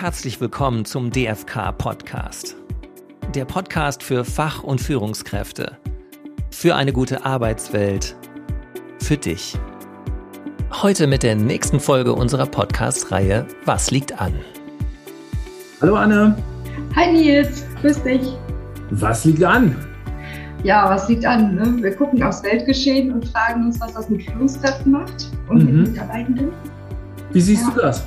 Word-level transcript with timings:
herzlich 0.00 0.40
willkommen 0.40 0.84
zum 0.84 1.10
DFK 1.10 1.72
Podcast. 1.76 2.54
Der 3.34 3.44
Podcast 3.44 4.04
für 4.04 4.24
Fach- 4.24 4.62
und 4.62 4.80
Führungskräfte. 4.80 5.76
Für 6.52 6.76
eine 6.76 6.92
gute 6.92 7.24
Arbeitswelt. 7.24 8.14
Für 9.00 9.16
dich. 9.16 9.58
Heute 10.70 11.08
mit 11.08 11.24
der 11.24 11.34
nächsten 11.34 11.80
Folge 11.80 12.12
unserer 12.12 12.46
Podcast-Reihe 12.46 13.48
Was 13.64 13.90
liegt 13.90 14.20
an? 14.20 14.34
Hallo 15.80 15.96
Anne. 15.96 16.36
Hi 16.94 17.10
Nils, 17.10 17.64
grüß 17.80 18.00
dich. 18.04 18.22
Was 18.90 19.24
liegt 19.24 19.42
an? 19.42 19.74
Ja, 20.62 20.88
was 20.88 21.08
liegt 21.08 21.26
an? 21.26 21.56
Ne? 21.56 21.82
Wir 21.82 21.96
gucken 21.96 22.22
aufs 22.22 22.44
Weltgeschehen 22.44 23.12
und 23.12 23.26
fragen 23.26 23.64
uns, 23.64 23.80
was 23.80 23.94
das 23.94 24.08
mit 24.08 24.22
Führungskräften 24.22 24.92
macht 24.92 25.26
und 25.48 25.58
mhm. 25.58 25.80
mit 25.80 25.88
Mitarbeitenden. 25.88 26.52
Wie 27.32 27.40
siehst 27.40 27.64
ja. 27.64 27.74
du 27.74 27.80
das? 27.80 28.04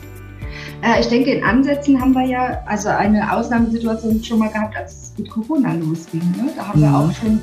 Äh, 0.81 1.01
ich 1.01 1.07
denke, 1.07 1.31
in 1.31 1.43
Ansätzen 1.43 1.99
haben 1.99 2.13
wir 2.13 2.25
ja 2.25 2.61
also 2.65 2.89
eine 2.89 3.31
Ausnahmesituation 3.31 4.23
schon 4.23 4.39
mal 4.39 4.49
gehabt, 4.49 4.75
als 4.75 4.93
es 4.93 5.13
mit 5.17 5.29
Corona 5.29 5.73
losging. 5.73 6.21
Ne? 6.37 6.49
Da 6.55 6.67
haben 6.67 6.79
mhm. 6.79 6.83
wir 6.83 6.95
auch 6.95 7.11
schon, 7.11 7.39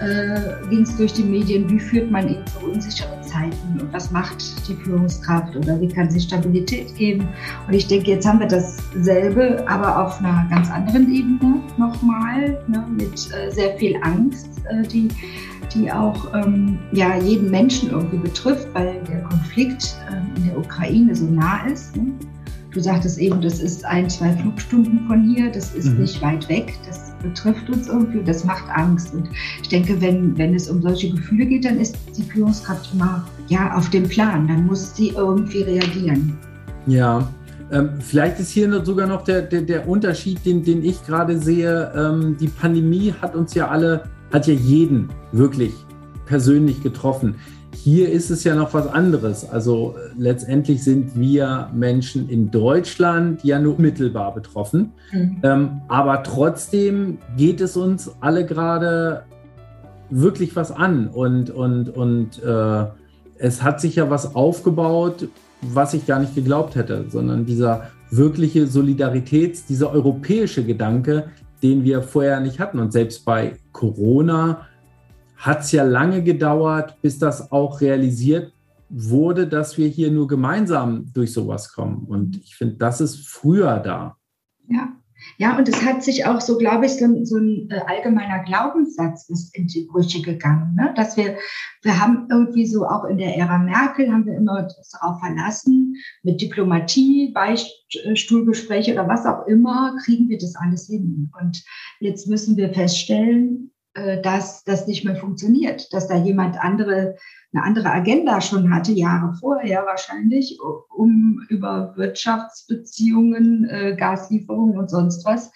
äh, 0.00 0.68
ging 0.70 0.82
es 0.82 0.96
durch 0.96 1.12
die 1.12 1.24
Medien, 1.24 1.68
wie 1.68 1.80
führt 1.80 2.10
man 2.10 2.28
in 2.28 2.36
so 2.46 2.66
unsichere 2.66 3.20
Zeiten 3.22 3.80
und 3.80 3.92
was 3.92 4.10
macht 4.10 4.36
die 4.68 4.74
Führungskraft 4.74 5.56
oder 5.56 5.80
wie 5.80 5.88
kann 5.88 6.10
sie 6.10 6.20
Stabilität 6.20 6.94
geben. 6.96 7.28
Und 7.66 7.74
ich 7.74 7.86
denke, 7.88 8.10
jetzt 8.12 8.26
haben 8.26 8.40
wir 8.40 8.46
dasselbe, 8.46 9.64
aber 9.68 10.04
auf 10.04 10.18
einer 10.20 10.46
ganz 10.50 10.70
anderen 10.70 11.12
Ebene 11.12 11.62
nochmal, 11.76 12.58
ne? 12.68 12.84
mit 12.90 13.28
äh, 13.32 13.50
sehr 13.50 13.76
viel 13.78 13.96
Angst, 14.02 14.48
äh, 14.70 14.86
die 14.86 15.08
die 15.74 15.90
auch 15.90 16.32
ähm, 16.32 16.78
ja, 16.92 17.16
jeden 17.16 17.50
Menschen 17.50 17.90
irgendwie 17.90 18.18
betrifft, 18.18 18.68
weil 18.72 19.02
der 19.08 19.22
Konflikt 19.22 19.96
äh, 20.08 20.38
in 20.38 20.46
der 20.46 20.58
Ukraine 20.58 21.14
so 21.14 21.26
nah 21.26 21.66
ist. 21.66 21.96
Ne? 21.96 22.12
Du 22.76 22.82
sagtest 22.82 23.16
eben, 23.16 23.40
das 23.40 23.60
ist 23.60 23.86
ein, 23.86 24.10
zwei 24.10 24.30
Flugstunden 24.32 25.06
von 25.06 25.22
hier, 25.22 25.50
das 25.50 25.74
ist 25.74 25.94
mhm. 25.94 26.02
nicht 26.02 26.20
weit 26.20 26.46
weg, 26.50 26.74
das 26.86 27.14
betrifft 27.22 27.70
uns 27.70 27.88
irgendwie, 27.88 28.22
das 28.22 28.44
macht 28.44 28.68
Angst. 28.68 29.14
Und 29.14 29.30
ich 29.62 29.70
denke, 29.70 29.98
wenn, 30.02 30.36
wenn 30.36 30.54
es 30.54 30.68
um 30.68 30.82
solche 30.82 31.10
Gefühle 31.10 31.46
geht, 31.46 31.64
dann 31.64 31.80
ist 31.80 31.96
die 32.14 32.22
Führungskraft 32.22 32.92
immer 32.92 33.26
ja, 33.48 33.74
auf 33.74 33.88
dem 33.88 34.06
Plan, 34.06 34.46
dann 34.46 34.66
muss 34.66 34.94
sie 34.94 35.08
irgendwie 35.16 35.62
reagieren. 35.62 36.36
Ja, 36.86 37.26
ähm, 37.72 37.92
vielleicht 37.98 38.40
ist 38.40 38.50
hier 38.50 38.84
sogar 38.84 39.06
noch 39.06 39.24
der, 39.24 39.40
der, 39.40 39.62
der 39.62 39.88
Unterschied, 39.88 40.44
den, 40.44 40.62
den 40.62 40.84
ich 40.84 41.02
gerade 41.06 41.38
sehe. 41.38 41.90
Ähm, 41.96 42.36
die 42.38 42.48
Pandemie 42.48 43.14
hat 43.22 43.34
uns 43.34 43.54
ja 43.54 43.68
alle, 43.68 44.02
hat 44.34 44.48
ja 44.48 44.52
jeden 44.52 45.08
wirklich 45.32 45.72
persönlich 46.26 46.82
getroffen. 46.82 47.36
Hier 47.86 48.10
ist 48.10 48.30
es 48.30 48.42
ja 48.42 48.56
noch 48.56 48.74
was 48.74 48.88
anderes. 48.88 49.48
Also 49.48 49.94
letztendlich 50.18 50.82
sind 50.82 51.16
wir 51.16 51.70
Menschen 51.72 52.28
in 52.28 52.50
Deutschland 52.50 53.44
ja 53.44 53.60
nur 53.60 53.80
mittelbar 53.80 54.34
betroffen. 54.34 54.90
Mhm. 55.12 55.36
Ähm, 55.44 55.80
aber 55.86 56.24
trotzdem 56.24 57.18
geht 57.36 57.60
es 57.60 57.76
uns 57.76 58.10
alle 58.20 58.44
gerade 58.44 59.22
wirklich 60.10 60.56
was 60.56 60.72
an. 60.72 61.06
Und, 61.06 61.50
und, 61.50 61.90
und 61.90 62.42
äh, 62.42 62.86
es 63.38 63.62
hat 63.62 63.80
sich 63.80 63.94
ja 63.94 64.10
was 64.10 64.34
aufgebaut, 64.34 65.28
was 65.60 65.94
ich 65.94 66.06
gar 66.06 66.18
nicht 66.18 66.34
geglaubt 66.34 66.74
hätte, 66.74 67.04
sondern 67.08 67.46
dieser 67.46 67.90
wirkliche 68.10 68.66
Solidaritäts-, 68.66 69.64
dieser 69.68 69.92
europäische 69.92 70.64
Gedanke, 70.64 71.28
den 71.62 71.84
wir 71.84 72.02
vorher 72.02 72.40
nicht 72.40 72.58
hatten. 72.58 72.80
Und 72.80 72.92
selbst 72.92 73.24
bei 73.24 73.52
Corona 73.70 74.62
hat 75.36 75.60
es 75.60 75.72
ja 75.72 75.84
lange 75.84 76.22
gedauert, 76.22 76.96
bis 77.02 77.18
das 77.18 77.52
auch 77.52 77.80
realisiert 77.80 78.52
wurde, 78.88 79.46
dass 79.46 79.76
wir 79.76 79.88
hier 79.88 80.10
nur 80.10 80.28
gemeinsam 80.28 81.10
durch 81.12 81.32
sowas 81.32 81.72
kommen. 81.72 82.04
Und 82.06 82.36
ich 82.36 82.56
finde, 82.56 82.76
das 82.76 83.00
ist 83.00 83.26
früher 83.26 83.78
da. 83.78 84.16
Ja. 84.68 84.92
Ja, 85.38 85.58
und 85.58 85.68
es 85.68 85.84
hat 85.84 86.02
sich 86.02 86.24
auch 86.24 86.40
so, 86.40 86.56
glaube 86.56 86.86
ich, 86.86 86.92
so, 86.92 87.06
so 87.24 87.36
ein 87.36 87.68
äh, 87.70 87.80
allgemeiner 87.86 88.44
Glaubenssatz 88.44 89.28
ist 89.28 89.54
in 89.56 89.66
die 89.66 89.86
Brüche 89.90 90.22
gegangen, 90.22 90.74
ne? 90.76 90.94
dass 90.96 91.16
wir, 91.16 91.36
wir 91.82 92.00
haben 92.00 92.26
irgendwie 92.30 92.66
so 92.66 92.86
auch 92.86 93.04
in 93.04 93.18
der 93.18 93.36
Ära 93.36 93.58
Merkel 93.58 94.10
haben 94.10 94.24
wir 94.24 94.36
immer 94.36 94.68
darauf 94.92 95.20
verlassen, 95.20 95.94
mit 96.22 96.40
Diplomatie, 96.40 97.32
Beistuhlgespräche 97.32 98.92
oder 98.92 99.08
was 99.08 99.26
auch 99.26 99.46
immer, 99.46 99.96
kriegen 100.04 100.28
wir 100.28 100.38
das 100.38 100.54
alles 100.56 100.86
hin. 100.86 101.30
Und 101.40 101.62
jetzt 102.00 102.28
müssen 102.28 102.56
wir 102.56 102.72
feststellen, 102.72 103.65
dass 104.22 104.62
das 104.64 104.86
nicht 104.86 105.04
mehr 105.04 105.16
funktioniert, 105.16 105.92
dass 105.92 106.08
da 106.08 106.16
jemand 106.16 106.62
andere, 106.62 107.16
eine 107.52 107.62
andere 107.62 107.90
Agenda 107.90 108.40
schon 108.40 108.74
hatte, 108.74 108.92
Jahre 108.92 109.34
vorher 109.40 109.86
wahrscheinlich, 109.86 110.58
um 110.94 111.44
über 111.48 111.94
Wirtschaftsbeziehungen, 111.96 113.68
äh, 113.68 113.96
Gaslieferungen 113.96 114.78
und 114.78 114.90
sonst 114.90 115.24
was 115.24 115.50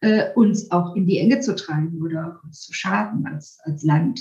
äh, 0.00 0.32
uns 0.34 0.70
auch 0.70 0.94
in 0.94 1.06
die 1.06 1.18
Enge 1.18 1.40
zu 1.40 1.54
treiben 1.54 2.02
oder 2.02 2.40
uns 2.44 2.60
zu 2.60 2.72
schaden 2.72 3.26
als, 3.26 3.58
als 3.64 3.82
Land. 3.82 4.20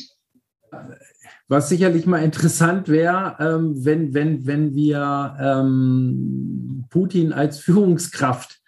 Was 1.47 1.69
sicherlich 1.69 2.05
mal 2.05 2.23
interessant 2.23 2.87
wäre, 2.89 3.37
ähm, 3.39 3.85
wenn, 3.85 4.13
wenn, 4.13 4.45
wenn 4.47 4.73
wir 4.73 5.35
ähm, 5.39 6.85
Putin 6.89 7.33
als 7.33 7.59
Führungskraft 7.65 8.61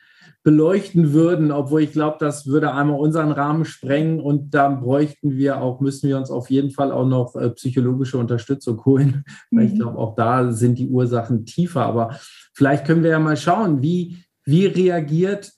beleuchten 0.47 1.11
würden, 1.11 1.51
obwohl 1.51 1.81
ich 1.81 1.91
glaube, 1.91 2.15
das 2.21 2.47
würde 2.47 2.73
einmal 2.73 2.97
unseren 2.97 3.33
Rahmen 3.33 3.65
sprengen 3.65 4.21
und 4.21 4.53
dann 4.53 4.79
bräuchten 4.79 5.35
wir 5.35 5.61
auch, 5.61 5.81
müssen 5.81 6.07
wir 6.07 6.15
uns 6.15 6.31
auf 6.31 6.49
jeden 6.49 6.71
Fall 6.71 6.93
auch 6.93 7.05
noch 7.05 7.35
äh, 7.35 7.49
psychologische 7.49 8.17
Unterstützung 8.17 8.85
holen, 8.85 9.25
weil 9.51 9.65
ich 9.65 9.73
mhm. 9.73 9.79
glaube, 9.79 9.97
auch 9.97 10.15
da 10.15 10.53
sind 10.53 10.79
die 10.79 10.87
Ursachen 10.87 11.45
tiefer. 11.45 11.85
Aber 11.85 12.17
vielleicht 12.53 12.85
können 12.85 13.03
wir 13.03 13.09
ja 13.09 13.19
mal 13.19 13.35
schauen, 13.35 13.81
wie, 13.81 14.23
wie 14.45 14.67
reagiert 14.67 15.51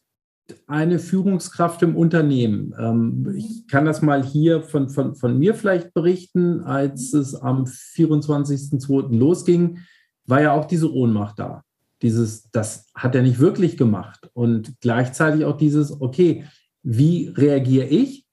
eine 0.66 0.98
Führungskraft 0.98 1.84
im 1.84 1.96
Unternehmen. 1.96 2.74
Ähm, 2.80 3.32
ich 3.38 3.68
kann 3.68 3.86
das 3.86 4.02
mal 4.02 4.24
hier 4.24 4.64
von, 4.64 4.90
von, 4.90 5.14
von 5.14 5.38
mir 5.38 5.54
vielleicht 5.54 5.94
berichten. 5.94 6.62
Als 6.62 7.14
es 7.14 7.36
am 7.36 7.66
24.02. 7.66 9.16
losging, 9.16 9.82
war 10.26 10.42
ja 10.42 10.54
auch 10.54 10.66
diese 10.66 10.92
Ohnmacht 10.92 11.38
da 11.38 11.64
dieses, 12.02 12.50
das 12.52 12.88
hat 12.96 13.16
er 13.16 13.22
nicht 13.22 13.40
wirklich 13.40 13.78
gemacht. 13.78 14.30
Und 14.34 14.80
gleichzeitig 14.82 15.46
auch 15.46 15.58
dieses, 15.58 16.02
okay, 16.02 16.46
wie 16.84 17.28
reagiere 17.28 17.88
ich 17.88 18.26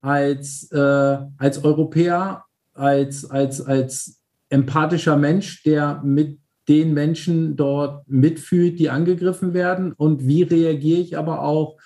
als, 0.00 0.70
äh, 0.72 1.18
als 1.36 1.64
Europäer, 1.64 2.44
als, 2.74 3.28
als, 3.30 3.60
als 3.60 4.20
empathischer 4.48 5.16
Mensch, 5.16 5.62
der 5.62 6.02
mit 6.04 6.40
den 6.68 6.92
Menschen 6.92 7.56
dort 7.56 8.08
mitfühlt, 8.08 8.78
die 8.78 8.90
angegriffen 8.90 9.54
werden? 9.54 9.92
Und 9.92 10.26
wie 10.26 10.42
reagiere 10.42 11.00
ich 11.00 11.16
aber 11.16 11.42
auch 11.42 11.78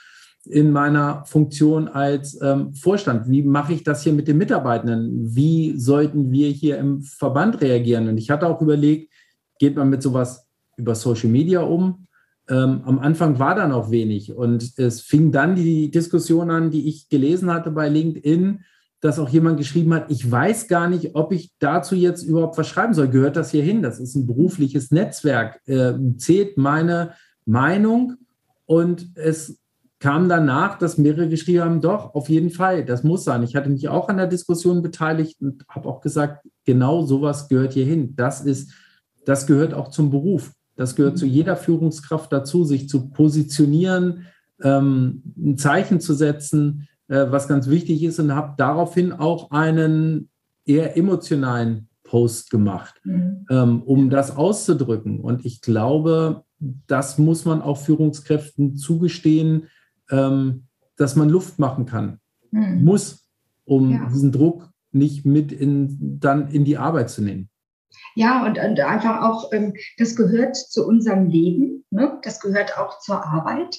in 0.45 0.73
meiner 0.73 1.25
Funktion 1.25 1.89
als 1.89 2.41
ähm, 2.43 2.75
Vorstand? 2.75 3.29
Wie 3.29 3.43
mache 3.43 3.75
ich 3.75 3.85
das 3.85 4.03
hier 4.03 4.13
mit 4.13 4.29
den 4.29 4.39
Mitarbeitenden? 4.39 5.37
Wie 5.37 5.79
sollten 5.79 6.33
wir 6.33 6.49
hier 6.49 6.79
im 6.79 7.03
Verband 7.03 7.61
reagieren? 7.61 8.09
Und 8.09 8.19
ich 8.19 8.31
hatte 8.31 8.49
auch 8.49 8.61
überlegt, 8.61 9.13
geht 9.59 9.77
man 9.77 9.91
mit 9.91 10.03
sowas 10.03 10.49
über 10.77 10.95
Social 10.95 11.31
Media 11.31 11.61
um. 11.61 12.07
Ähm, 12.49 12.83
am 12.85 12.99
Anfang 12.99 13.39
war 13.39 13.55
da 13.55 13.69
noch 13.69 13.91
wenig 13.91 14.35
und 14.35 14.79
es 14.79 15.01
fing 15.01 15.31
dann 15.31 15.55
die 15.55 15.91
Diskussion 15.91 16.51
an, 16.51 16.71
die 16.71 16.89
ich 16.89 17.09
gelesen 17.09 17.53
hatte 17.53 17.71
bei 17.71 17.89
LinkedIn, 17.89 18.61
dass 19.01 19.19
auch 19.19 19.29
jemand 19.29 19.59
geschrieben 19.59 19.95
hat, 19.95 20.11
ich 20.11 20.31
weiß 20.31 20.69
gar 20.69 20.89
nicht, 20.89 21.15
ob 21.15 21.33
ich 21.33 21.53
dazu 21.59 21.95
jetzt 21.95 22.23
überhaupt 22.23 22.57
was 22.57 22.69
schreiben 22.69 22.95
soll. 22.95 23.09
Gehört 23.09 23.37
das 23.37 23.51
hier 23.51 23.63
hin? 23.63 23.83
Das 23.83 23.99
ist 23.99 24.15
ein 24.15 24.27
berufliches 24.27 24.91
Netzwerk. 24.93 25.61
Äh, 25.67 25.95
zählt 26.19 26.57
meine 26.57 27.13
Meinung? 27.45 28.17
Und 28.65 29.11
es 29.17 29.59
kam 29.99 30.29
danach, 30.29 30.79
dass 30.79 30.99
mehrere 30.99 31.29
geschrieben 31.29 31.63
haben, 31.63 31.81
doch, 31.81 32.15
auf 32.15 32.29
jeden 32.29 32.51
Fall, 32.51 32.85
das 32.85 33.05
muss 33.05 33.25
sein. 33.25 33.43
Ich 33.43 33.55
hatte 33.55 33.71
mich 33.71 33.89
auch 33.89 34.09
an 34.09 34.17
der 34.17 34.27
Diskussion 34.27 34.83
beteiligt 34.83 35.41
und 35.41 35.65
habe 35.69 35.89
auch 35.89 36.01
gesagt, 36.01 36.47
genau 36.65 37.03
sowas 37.03 37.49
gehört 37.49 37.73
hier 37.73 37.85
hin. 37.85 38.15
Das 38.17 38.41
ist, 38.41 38.73
das 39.25 39.47
gehört 39.47 39.75
auch 39.75 39.89
zum 39.89 40.11
Beruf. 40.11 40.53
Das 40.83 40.97
gehört 40.97 41.17
zu 41.17 41.27
jeder 41.27 41.55
Führungskraft 41.55 42.33
dazu, 42.33 42.65
sich 42.65 42.89
zu 42.89 43.09
positionieren, 43.11 44.27
ähm, 44.61 45.23
ein 45.37 45.57
Zeichen 45.57 46.01
zu 46.01 46.13
setzen, 46.13 46.89
äh, 47.07 47.27
was 47.31 47.47
ganz 47.47 47.69
wichtig 47.69 48.03
ist, 48.03 48.19
und 48.19 48.35
habe 48.35 48.55
daraufhin 48.59 49.13
auch 49.13 49.53
einen 49.53 50.29
eher 50.67 50.97
emotionalen 50.97 51.89
Post 52.03 52.51
gemacht, 52.51 53.01
mhm. 53.05 53.47
ähm, 53.49 53.83
um 53.83 54.11
das 54.11 54.37
auszudrücken. 54.37 55.21
Und 55.21 55.45
ich 55.47 55.61
glaube, 55.61 56.43
das 56.89 57.17
muss 57.17 57.45
man 57.45 57.63
auch 57.63 57.79
Führungskräften 57.79 58.77
zugestehen, 58.77 59.69
ähm, 60.11 60.65
dass 60.97 61.15
man 61.15 61.29
Luft 61.29 61.61
machen 61.61 61.87
kann, 61.87 62.19
mhm. 62.51 62.83
muss, 62.83 63.29
um 63.65 63.93
ja. 63.93 64.09
diesen 64.09 64.33
Druck 64.33 64.69
nicht 64.91 65.25
mit 65.25 65.53
in, 65.53 66.19
dann 66.19 66.49
in 66.49 66.65
die 66.65 66.77
Arbeit 66.77 67.09
zu 67.09 67.23
nehmen. 67.23 67.51
Ja, 68.15 68.45
und, 68.45 68.59
und 68.59 68.81
einfach 68.81 69.23
auch, 69.23 69.53
ähm, 69.53 69.75
das 69.99 70.17
gehört 70.17 70.57
zu 70.57 70.87
unserem 70.87 71.29
Leben, 71.29 71.85
ne? 71.91 72.19
das 72.23 72.41
gehört 72.41 72.79
auch 72.79 72.99
zur 73.01 73.25
Arbeit. 73.25 73.79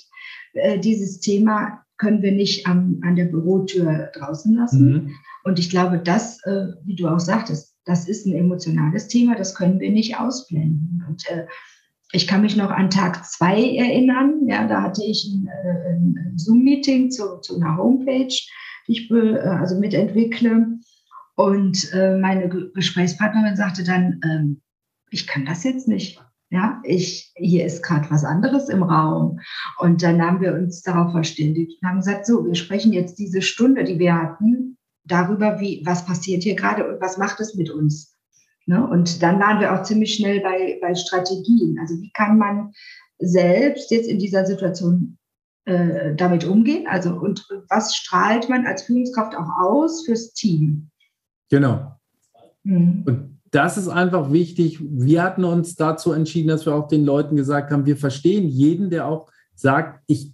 Äh, 0.54 0.80
dieses 0.80 1.20
Thema 1.20 1.84
können 1.98 2.22
wir 2.22 2.32
nicht 2.32 2.68
an, 2.68 3.00
an 3.04 3.16
der 3.16 3.26
Bürotür 3.26 4.12
draußen 4.14 4.56
lassen. 4.56 4.92
Mhm. 4.92 5.16
Und 5.44 5.60
ich 5.60 5.70
glaube, 5.70 6.00
das, 6.00 6.44
äh, 6.46 6.68
wie 6.84 6.96
du 6.96 7.08
auch 7.08 7.20
sagtest, 7.20 7.76
das 7.86 8.08
ist 8.08 8.26
ein 8.26 8.34
emotionales 8.34 9.08
Thema, 9.08 9.36
das 9.36 9.56
können 9.56 9.80
wir 9.80 9.92
nicht 9.92 10.18
ausblenden. 10.18 11.04
Und 11.08 11.30
äh, 11.30 11.46
ich 12.12 12.28
kann 12.28 12.42
mich 12.42 12.56
noch 12.56 12.70
an 12.70 12.90
Tag 12.90 13.26
zwei 13.26 13.76
erinnern. 13.76 14.48
Ja, 14.48 14.68
da 14.68 14.84
hatte 14.84 15.04
ich 15.04 15.28
ein, 15.34 15.50
ein 15.50 16.34
Zoom-Meeting 16.38 17.10
zu, 17.10 17.40
zu, 17.42 17.56
einer 17.56 17.78
Homepage, 17.78 18.34
die 18.88 18.92
ich 18.92 19.12
also 19.12 19.80
mitentwickle. 19.80 20.78
Und 21.36 21.92
äh, 21.94 22.18
meine 22.18 22.50
Gesprächspartnerin 22.50 23.56
sagte 23.56 23.84
dann, 23.84 24.20
ähm, 24.24 24.62
ich 25.10 25.28
kann 25.28 25.46
das 25.46 25.64
jetzt 25.64 25.88
nicht. 25.88 26.20
Ja, 26.50 26.80
ich, 26.84 27.32
hier 27.36 27.66
ist 27.66 27.82
gerade 27.82 28.12
was 28.12 28.24
anderes 28.24 28.70
im 28.70 28.84
Raum. 28.84 29.40
Und 29.80 30.04
dann 30.04 30.22
haben 30.22 30.42
wir 30.42 30.54
uns 30.54 30.84
darauf 30.84 31.12
verständigt 31.12 31.82
und 31.82 31.90
haben 31.90 31.98
gesagt, 31.98 32.28
so, 32.28 32.46
wir 32.46 32.54
sprechen 32.54 32.94
jetzt 32.94 33.18
diese 33.18 33.42
Stunde, 33.42 33.84
die 33.84 33.98
wir 33.98 34.14
hatten, 34.14 34.78
darüber, 35.04 35.60
wie, 35.60 35.82
was 35.84 36.06
passiert 36.06 36.44
hier 36.44 36.56
gerade 36.56 36.88
und 36.88 37.02
was 37.02 37.18
macht 37.18 37.40
es 37.40 37.56
mit 37.56 37.72
uns. 37.72 38.16
Ne? 38.66 38.88
Und 38.88 39.22
dann 39.22 39.40
waren 39.40 39.60
wir 39.60 39.74
auch 39.74 39.84
ziemlich 39.84 40.14
schnell 40.14 40.42
bei, 40.42 40.78
bei 40.82 40.96
Strategien. 40.96 41.78
Also 41.80 41.96
wie 41.96 42.12
kann 42.14 42.38
man 42.38 42.72
selbst 43.18 43.92
jetzt 43.92 44.08
in 44.08 44.20
dieser 44.20 44.46
Situation 44.46 45.18
äh, 45.66 46.16
damit 46.16 46.46
umgehen? 46.46 46.88
Also 46.88 47.16
und 47.16 47.46
was 47.70 47.96
strahlt 47.96 48.48
man 48.48 48.66
als 48.66 48.84
Führungskraft 48.84 49.36
auch 49.36 49.50
aus 49.60 50.06
fürs 50.06 50.34
Team? 50.34 50.92
Genau. 51.54 52.00
Mhm. 52.64 53.04
Und 53.06 53.40
das 53.52 53.78
ist 53.78 53.88
einfach 53.88 54.32
wichtig. 54.32 54.80
Wir 54.82 55.22
hatten 55.22 55.44
uns 55.44 55.76
dazu 55.76 56.12
entschieden, 56.12 56.48
dass 56.48 56.66
wir 56.66 56.74
auch 56.74 56.88
den 56.88 57.06
Leuten 57.06 57.36
gesagt 57.36 57.72
haben, 57.72 57.86
wir 57.86 57.96
verstehen 57.96 58.50
jeden, 58.50 58.90
der 58.90 59.06
auch 59.06 59.30
sagt, 59.54 60.02
ich 60.08 60.34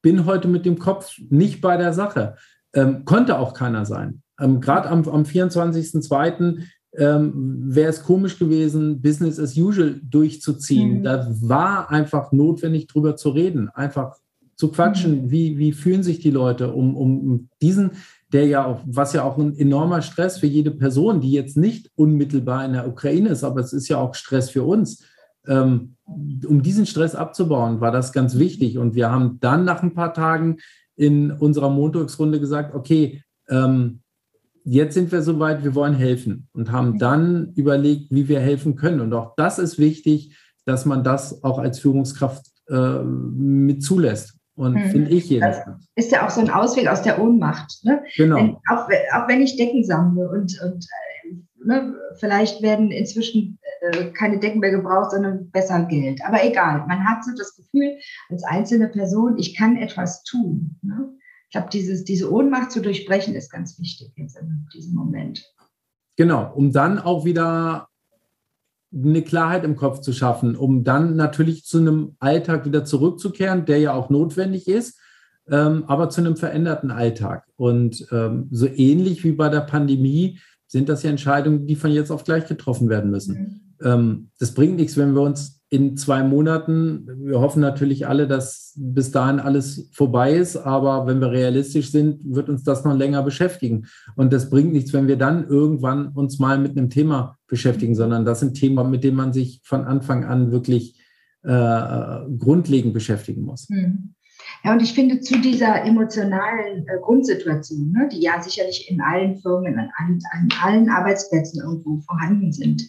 bin 0.00 0.24
heute 0.24 0.48
mit 0.48 0.64
dem 0.64 0.78
Kopf 0.78 1.18
nicht 1.28 1.60
bei 1.60 1.76
der 1.76 1.92
Sache. 1.92 2.36
Ähm, 2.72 3.04
konnte 3.04 3.38
auch 3.38 3.52
keiner 3.52 3.84
sein. 3.84 4.22
Ähm, 4.40 4.62
Gerade 4.62 4.88
am, 4.88 5.06
am 5.06 5.24
24.02. 5.24 6.62
Ähm, 6.96 7.34
wäre 7.66 7.90
es 7.90 8.02
komisch 8.02 8.38
gewesen, 8.38 9.02
Business 9.02 9.38
as 9.38 9.54
usual 9.54 10.00
durchzuziehen. 10.02 11.00
Mhm. 11.00 11.02
Da 11.02 11.28
war 11.42 11.90
einfach 11.90 12.32
notwendig, 12.32 12.86
drüber 12.86 13.16
zu 13.16 13.28
reden, 13.28 13.68
einfach 13.68 14.16
zu 14.56 14.68
quatschen. 14.68 15.24
Mhm. 15.24 15.30
Wie, 15.30 15.58
wie 15.58 15.72
fühlen 15.72 16.02
sich 16.02 16.20
die 16.20 16.30
Leute, 16.30 16.72
um, 16.72 16.96
um 16.96 17.50
diesen 17.60 17.90
der 18.32 18.46
ja 18.46 18.66
auch, 18.66 18.80
was 18.86 19.12
ja 19.12 19.24
auch 19.24 19.38
ein 19.38 19.56
enormer 19.56 20.02
Stress 20.02 20.38
für 20.38 20.46
jede 20.46 20.70
Person, 20.70 21.20
die 21.20 21.32
jetzt 21.32 21.56
nicht 21.56 21.90
unmittelbar 21.94 22.64
in 22.64 22.74
der 22.74 22.88
Ukraine 22.88 23.30
ist, 23.30 23.44
aber 23.44 23.60
es 23.60 23.72
ist 23.72 23.88
ja 23.88 23.98
auch 23.98 24.14
Stress 24.14 24.50
für 24.50 24.64
uns. 24.64 25.04
Ähm, 25.46 25.96
um 26.06 26.62
diesen 26.62 26.86
Stress 26.86 27.14
abzubauen, 27.14 27.80
war 27.80 27.90
das 27.90 28.12
ganz 28.12 28.38
wichtig. 28.38 28.76
Und 28.76 28.94
wir 28.94 29.10
haben 29.10 29.38
dann 29.40 29.64
nach 29.64 29.82
ein 29.82 29.94
paar 29.94 30.12
Tagen 30.12 30.58
in 30.96 31.30
unserer 31.30 31.70
Montagsrunde 31.70 32.40
gesagt, 32.40 32.74
okay, 32.74 33.22
ähm, 33.48 34.00
jetzt 34.64 34.94
sind 34.94 35.10
wir 35.10 35.22
soweit, 35.22 35.64
wir 35.64 35.74
wollen 35.74 35.94
helfen 35.94 36.48
und 36.52 36.70
haben 36.70 36.98
dann 36.98 37.52
überlegt, 37.54 38.10
wie 38.10 38.28
wir 38.28 38.40
helfen 38.40 38.76
können. 38.76 39.00
Und 39.00 39.12
auch 39.14 39.34
das 39.36 39.58
ist 39.58 39.78
wichtig, 39.78 40.36
dass 40.66 40.84
man 40.84 41.02
das 41.02 41.42
auch 41.44 41.58
als 41.58 41.78
Führungskraft 41.78 42.44
äh, 42.68 43.02
mit 43.02 43.82
zulässt. 43.82 44.37
Und 44.58 44.74
hm. 44.74 44.90
finde 44.90 45.10
ich 45.12 45.30
jedenfalls. 45.30 45.88
Ist 45.94 46.10
ja 46.10 46.26
auch 46.26 46.30
so 46.30 46.40
ein 46.40 46.50
Ausweg 46.50 46.88
aus 46.88 47.02
der 47.02 47.22
Ohnmacht. 47.22 47.78
Ne? 47.84 48.02
Genau. 48.16 48.36
Wenn, 48.36 48.56
auch, 48.68 48.88
auch, 49.12 49.28
wenn 49.28 49.40
ich 49.40 49.56
Decken 49.56 49.84
sammle 49.84 50.28
und, 50.28 50.60
und 50.60 50.84
äh, 50.84 51.34
ne, 51.64 51.94
vielleicht 52.18 52.60
werden 52.60 52.90
inzwischen 52.90 53.60
äh, 53.80 54.06
keine 54.06 54.40
Decken 54.40 54.58
mehr 54.58 54.72
gebraucht, 54.72 55.12
sondern 55.12 55.48
besser 55.52 55.84
Geld. 55.84 56.20
Aber 56.24 56.44
egal, 56.44 56.84
man 56.88 57.04
hat 57.04 57.24
so 57.24 57.30
das 57.38 57.54
Gefühl 57.54 57.98
als 58.30 58.42
einzelne 58.42 58.88
Person, 58.88 59.38
ich 59.38 59.56
kann 59.56 59.76
etwas 59.76 60.24
tun. 60.24 60.76
Ne? 60.82 61.08
Ich 61.48 61.52
glaube, 61.52 61.68
diese 61.70 62.32
Ohnmacht 62.32 62.72
zu 62.72 62.82
durchbrechen 62.82 63.36
ist 63.36 63.52
ganz 63.52 63.78
wichtig 63.78 64.10
jetzt 64.16 64.36
in 64.38 64.66
diesem 64.74 64.94
Moment. 64.94 65.40
Genau, 66.16 66.52
um 66.52 66.72
dann 66.72 66.98
auch 66.98 67.24
wieder 67.24 67.87
eine 68.92 69.22
Klarheit 69.22 69.64
im 69.64 69.76
Kopf 69.76 70.00
zu 70.00 70.12
schaffen, 70.12 70.56
um 70.56 70.84
dann 70.84 71.16
natürlich 71.16 71.64
zu 71.64 71.78
einem 71.78 72.16
Alltag 72.18 72.64
wieder 72.64 72.84
zurückzukehren, 72.84 73.64
der 73.66 73.78
ja 73.78 73.92
auch 73.92 74.10
notwendig 74.10 74.66
ist, 74.66 74.98
ähm, 75.50 75.84
aber 75.86 76.08
zu 76.08 76.20
einem 76.20 76.36
veränderten 76.36 76.90
Alltag. 76.90 77.44
Und 77.56 78.06
ähm, 78.12 78.48
so 78.50 78.66
ähnlich 78.66 79.24
wie 79.24 79.32
bei 79.32 79.48
der 79.48 79.60
Pandemie 79.60 80.38
sind 80.66 80.88
das 80.88 81.02
ja 81.02 81.10
Entscheidungen, 81.10 81.66
die 81.66 81.76
von 81.76 81.90
jetzt 81.90 82.10
auf 82.10 82.24
gleich 82.24 82.46
getroffen 82.46 82.88
werden 82.88 83.10
müssen. 83.10 83.67
Ähm, 83.82 84.30
das 84.38 84.54
bringt 84.54 84.76
nichts, 84.76 84.96
wenn 84.96 85.14
wir 85.14 85.22
uns 85.22 85.58
in 85.70 85.96
zwei 85.96 86.22
Monaten. 86.22 87.06
Wir 87.24 87.40
hoffen 87.40 87.60
natürlich 87.60 88.06
alle, 88.06 88.26
dass 88.26 88.72
bis 88.76 89.10
dahin 89.10 89.38
alles 89.38 89.90
vorbei 89.92 90.32
ist, 90.32 90.56
aber 90.56 91.06
wenn 91.06 91.20
wir 91.20 91.30
realistisch 91.30 91.90
sind, 91.90 92.22
wird 92.24 92.48
uns 92.48 92.64
das 92.64 92.84
noch 92.84 92.96
länger 92.96 93.22
beschäftigen. 93.22 93.86
Und 94.16 94.32
das 94.32 94.48
bringt 94.48 94.72
nichts, 94.72 94.92
wenn 94.94 95.08
wir 95.08 95.16
dann 95.16 95.46
irgendwann 95.46 96.08
uns 96.08 96.38
mal 96.38 96.58
mit 96.58 96.76
einem 96.76 96.88
Thema 96.88 97.36
beschäftigen, 97.48 97.94
sondern 97.94 98.24
das 98.24 98.40
sind 98.40 98.54
Themen, 98.54 98.90
mit 98.90 99.04
denen 99.04 99.16
man 99.16 99.32
sich 99.32 99.60
von 99.62 99.84
Anfang 99.84 100.24
an 100.24 100.50
wirklich 100.52 100.98
äh, 101.42 102.20
grundlegend 102.38 102.94
beschäftigen 102.94 103.42
muss. 103.42 103.68
Mhm. 103.68 104.14
Ja, 104.64 104.72
und 104.72 104.82
ich 104.82 104.92
finde 104.92 105.20
zu 105.20 105.38
dieser 105.38 105.84
emotionalen 105.84 106.86
äh, 106.86 106.98
Grundsituation, 107.02 107.92
ne, 107.92 108.08
die 108.10 108.20
ja 108.20 108.42
sicherlich 108.42 108.90
in 108.90 109.00
allen 109.00 109.36
Firmen, 109.36 109.78
an, 109.78 110.18
an 110.32 110.48
allen 110.62 110.88
Arbeitsplätzen 110.88 111.62
irgendwo 111.62 112.00
vorhanden 112.00 112.52
sind, 112.52 112.88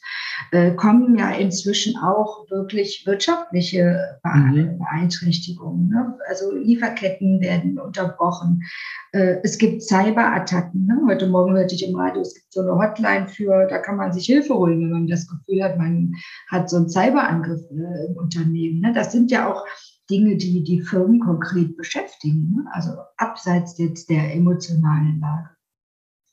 äh, 0.52 0.72
kommen 0.72 1.18
ja 1.18 1.32
inzwischen 1.32 1.98
auch 1.98 2.50
wirklich 2.50 3.04
wirtschaftliche 3.06 4.20
mhm. 4.24 4.80
Beeinträchtigungen. 4.80 5.90
Ne? 5.90 6.18
Also 6.28 6.52
Lieferketten 6.56 7.42
werden 7.42 7.80
unterbrochen. 7.80 8.64
Äh, 9.12 9.38
es 9.44 9.58
gibt 9.58 9.84
Cyberattacken. 9.84 10.86
Ne? 10.86 11.02
Heute 11.08 11.28
Morgen 11.28 11.56
hörte 11.56 11.76
ich 11.76 11.88
im 11.88 11.96
Radio, 11.96 12.22
es 12.22 12.34
gibt 12.34 12.52
so 12.52 12.62
eine 12.62 12.76
Hotline 12.76 13.28
für, 13.28 13.68
da 13.68 13.80
kann 13.80 13.98
man 13.98 14.14
sich 14.14 14.26
Hilfe 14.26 14.54
holen, 14.54 14.82
wenn 14.82 14.92
man 14.92 15.08
das 15.08 15.28
Gefühl 15.28 15.64
hat, 15.64 15.78
man 15.78 16.14
hat 16.50 16.70
so 16.70 16.78
einen 16.78 16.90
Cyberangriff 16.90 17.62
äh, 17.72 18.08
im 18.08 18.18
Unternehmen. 18.18 18.82
Ne? 18.82 18.94
Das 18.94 19.12
sind 19.12 19.32
ja 19.32 19.52
auch 19.52 19.66
Dinge, 20.10 20.38
die 20.38 20.64
die 20.64 20.82
Firmen 20.82 21.20
konkret 21.20 21.78
beschäftigen, 21.78 22.56
ne? 22.56 22.66
also 22.72 22.92
abseits 23.18 23.78
jetzt 23.78 24.10
der 24.10 24.34
emotionalen 24.34 25.20
Lage. 25.20 25.50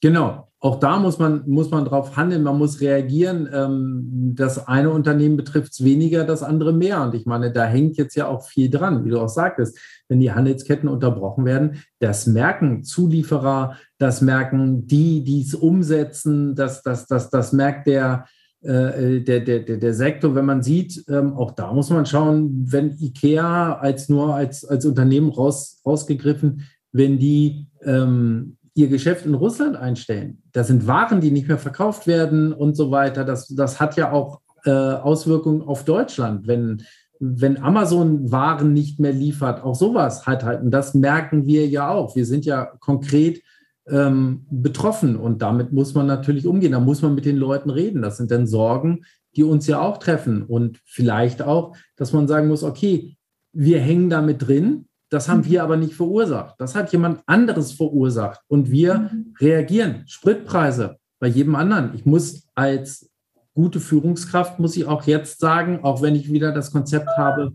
Genau, 0.01 0.46
auch 0.59 0.81
da 0.81 0.99
muss 0.99 1.19
man, 1.19 1.43
muss 1.47 1.71
man 1.71 1.85
drauf 1.85 2.17
handeln, 2.17 2.43
man 2.43 2.57
muss 2.57 2.81
reagieren. 2.81 3.49
Ähm, 3.53 4.33
das 4.35 4.67
eine 4.67 4.91
Unternehmen 4.91 5.37
betrifft 5.37 5.73
es 5.73 5.85
weniger, 5.85 6.25
das 6.25 6.43
andere 6.43 6.73
mehr. 6.73 7.03
Und 7.03 7.15
ich 7.15 7.27
meine, 7.27 7.53
da 7.53 7.67
hängt 7.67 7.99
jetzt 7.99 8.15
ja 8.15 8.27
auch 8.29 8.43
viel 8.43 8.71
dran, 8.71 9.05
wie 9.05 9.11
du 9.11 9.21
auch 9.21 9.29
sagtest. 9.29 9.79
Wenn 10.09 10.21
die 10.21 10.33
Handelsketten 10.33 10.89
unterbrochen 10.89 11.45
werden, 11.45 11.83
das 11.99 12.27
merken 12.27 12.85
Zulieferer, 12.85 13.77
das 13.99 14.23
merken 14.23 14.87
die, 14.87 15.23
die 15.25 15.43
es 15.43 15.55
umsetzen, 15.55 16.55
das, 16.55 16.83
das, 16.83 17.07
das, 17.07 17.29
das 17.29 17.53
merkt 17.53 17.87
der, 17.87 18.25
äh, 18.63 19.21
der, 19.21 19.41
der, 19.41 19.61
der, 19.61 19.77
der 19.77 19.95
Sektor, 19.95 20.35
wenn 20.35 20.47
man 20.47 20.63
sieht, 20.63 21.05
ähm, 21.09 21.35
auch 21.35 21.51
da 21.51 21.73
muss 21.75 21.91
man 21.91 22.07
schauen, 22.07 22.65
wenn 22.67 22.97
IKEA 22.99 23.75
als 23.75 24.09
nur 24.09 24.35
als, 24.35 24.65
als 24.65 24.87
Unternehmen 24.87 25.29
raus, 25.29 25.83
rausgegriffen, 25.85 26.63
wenn 26.93 27.19
die 27.19 27.67
ähm, 27.83 28.56
ihr 28.77 28.89
Geschäft 28.89 29.25
in 29.25 29.35
Russland 29.35 29.75
einstellen, 29.75 30.43
das 30.53 30.67
sind 30.67 30.87
Waren, 30.87 31.23
die 31.23 31.31
nicht 31.31 31.49
mehr 31.49 31.59
verkauft 31.59 32.07
werden 32.07 32.53
und 32.53 32.77
so 32.77 32.91
weiter. 32.91 33.25
Das, 33.25 33.49
das 33.49 33.81
hat 33.81 33.97
ja 33.97 34.13
auch 34.13 34.41
äh, 34.65 34.71
Auswirkungen 34.71 35.63
auf 35.63 35.85
Deutschland, 35.85 36.47
wenn, 36.47 36.83
wenn 37.19 37.63
Amazon 37.63 38.31
Waren 38.31 38.75
nicht 38.75 39.01
mehr 39.01 39.15
liefert, 39.15 39.65
auch 39.65 39.75
sowas 39.75 40.27
hat 40.27 40.45
halt. 40.45 40.61
Und 40.63 40.73
das 40.73 40.93
merken 40.93 41.47
wir 41.47 41.67
ja 41.67 41.89
auch. 41.89 42.17
Wir 42.17 42.27
sind 42.27 42.45
ja 42.45 42.67
konkret 42.81 43.43
ähm, 43.89 44.45
betroffen 44.51 45.17
und 45.17 45.41
damit 45.41 45.73
muss 45.73 45.95
man 45.95 46.07
natürlich 46.07 46.47
umgehen. 46.47 46.73
Da 46.73 46.81
muss 46.81 47.01
man 47.01 47.15
mit 47.15 47.25
den 47.25 47.39
Leuten 47.39 47.71
reden. 47.71 48.03
Das 48.03 48.19
sind 48.19 48.31
dann 48.31 48.47
Sorgen, 48.47 49.07
die 49.37 49.43
uns 49.43 49.67
ja 49.67 49.81
auch 49.81 49.97
treffen 49.97 50.43
und 50.43 50.81
vielleicht 50.85 51.41
auch, 51.41 51.75
dass 51.97 52.13
man 52.13 52.29
sagen 52.29 52.49
muss, 52.49 52.63
okay, 52.63 53.17
wir 53.55 53.81
hängen 53.81 54.11
damit 54.11 54.47
drin, 54.47 54.86
das 55.11 55.29
haben 55.29 55.45
wir 55.45 55.63
aber 55.63 55.77
nicht 55.77 55.95
verursacht. 55.95 56.57
Das 56.59 56.75
hat 56.75 56.93
jemand 56.93 57.23
anderes 57.27 57.73
verursacht 57.73 58.41
und 58.49 58.71
wir 58.71 58.99
mhm. 58.99 59.35
reagieren. 59.41 60.03
Spritpreise 60.07 60.97
bei 61.21 61.29
jedem 61.29 61.55
anderen. 61.55 61.95
Ich 61.95 62.05
muss 62.05 62.49
als 62.55 63.11
gute 63.55 63.81
Führungskraft, 63.81 64.59
muss 64.59 64.77
ich 64.77 64.87
auch 64.87 65.05
jetzt 65.05 65.41
sagen, 65.41 65.81
auch 65.83 66.03
wenn 66.03 66.15
ich 66.15 66.31
wieder 66.31 66.53
das 66.53 66.71
Konzept 66.71 67.09
habe, 67.17 67.53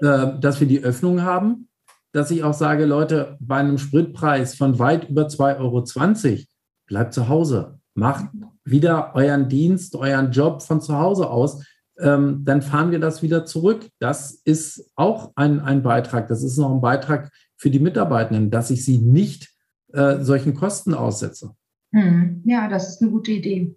äh, 0.00 0.38
dass 0.40 0.60
wir 0.60 0.68
die 0.68 0.82
Öffnung 0.82 1.22
haben, 1.22 1.68
dass 2.12 2.30
ich 2.30 2.44
auch 2.44 2.54
sage, 2.54 2.84
Leute, 2.84 3.36
bei 3.40 3.56
einem 3.56 3.78
Spritpreis 3.78 4.54
von 4.54 4.78
weit 4.78 5.08
über 5.08 5.26
2,20 5.26 5.58
Euro, 5.58 6.44
bleibt 6.86 7.14
zu 7.14 7.28
Hause, 7.28 7.80
macht 7.94 8.26
wieder 8.64 9.14
euren 9.14 9.48
Dienst, 9.48 9.96
euren 9.96 10.30
Job 10.30 10.62
von 10.62 10.80
zu 10.80 10.96
Hause 10.96 11.28
aus, 11.28 11.64
ähm, 11.98 12.42
dann 12.44 12.62
fahren 12.62 12.90
wir 12.90 12.98
das 12.98 13.22
wieder 13.22 13.44
zurück. 13.44 13.88
Das 13.98 14.32
ist 14.44 14.90
auch 14.96 15.32
ein, 15.36 15.60
ein 15.60 15.82
Beitrag. 15.82 16.28
Das 16.28 16.42
ist 16.42 16.58
noch 16.58 16.72
ein 16.72 16.80
Beitrag 16.80 17.30
für 17.56 17.70
die 17.70 17.80
Mitarbeitenden, 17.80 18.50
dass 18.50 18.70
ich 18.70 18.84
sie 18.84 18.98
nicht 18.98 19.50
äh, 19.92 20.20
solchen 20.20 20.54
Kosten 20.54 20.94
aussetze. 20.94 21.54
Hm, 21.92 22.42
ja, 22.44 22.68
das 22.68 22.88
ist 22.88 23.02
eine 23.02 23.10
gute 23.10 23.30
Idee. 23.32 23.76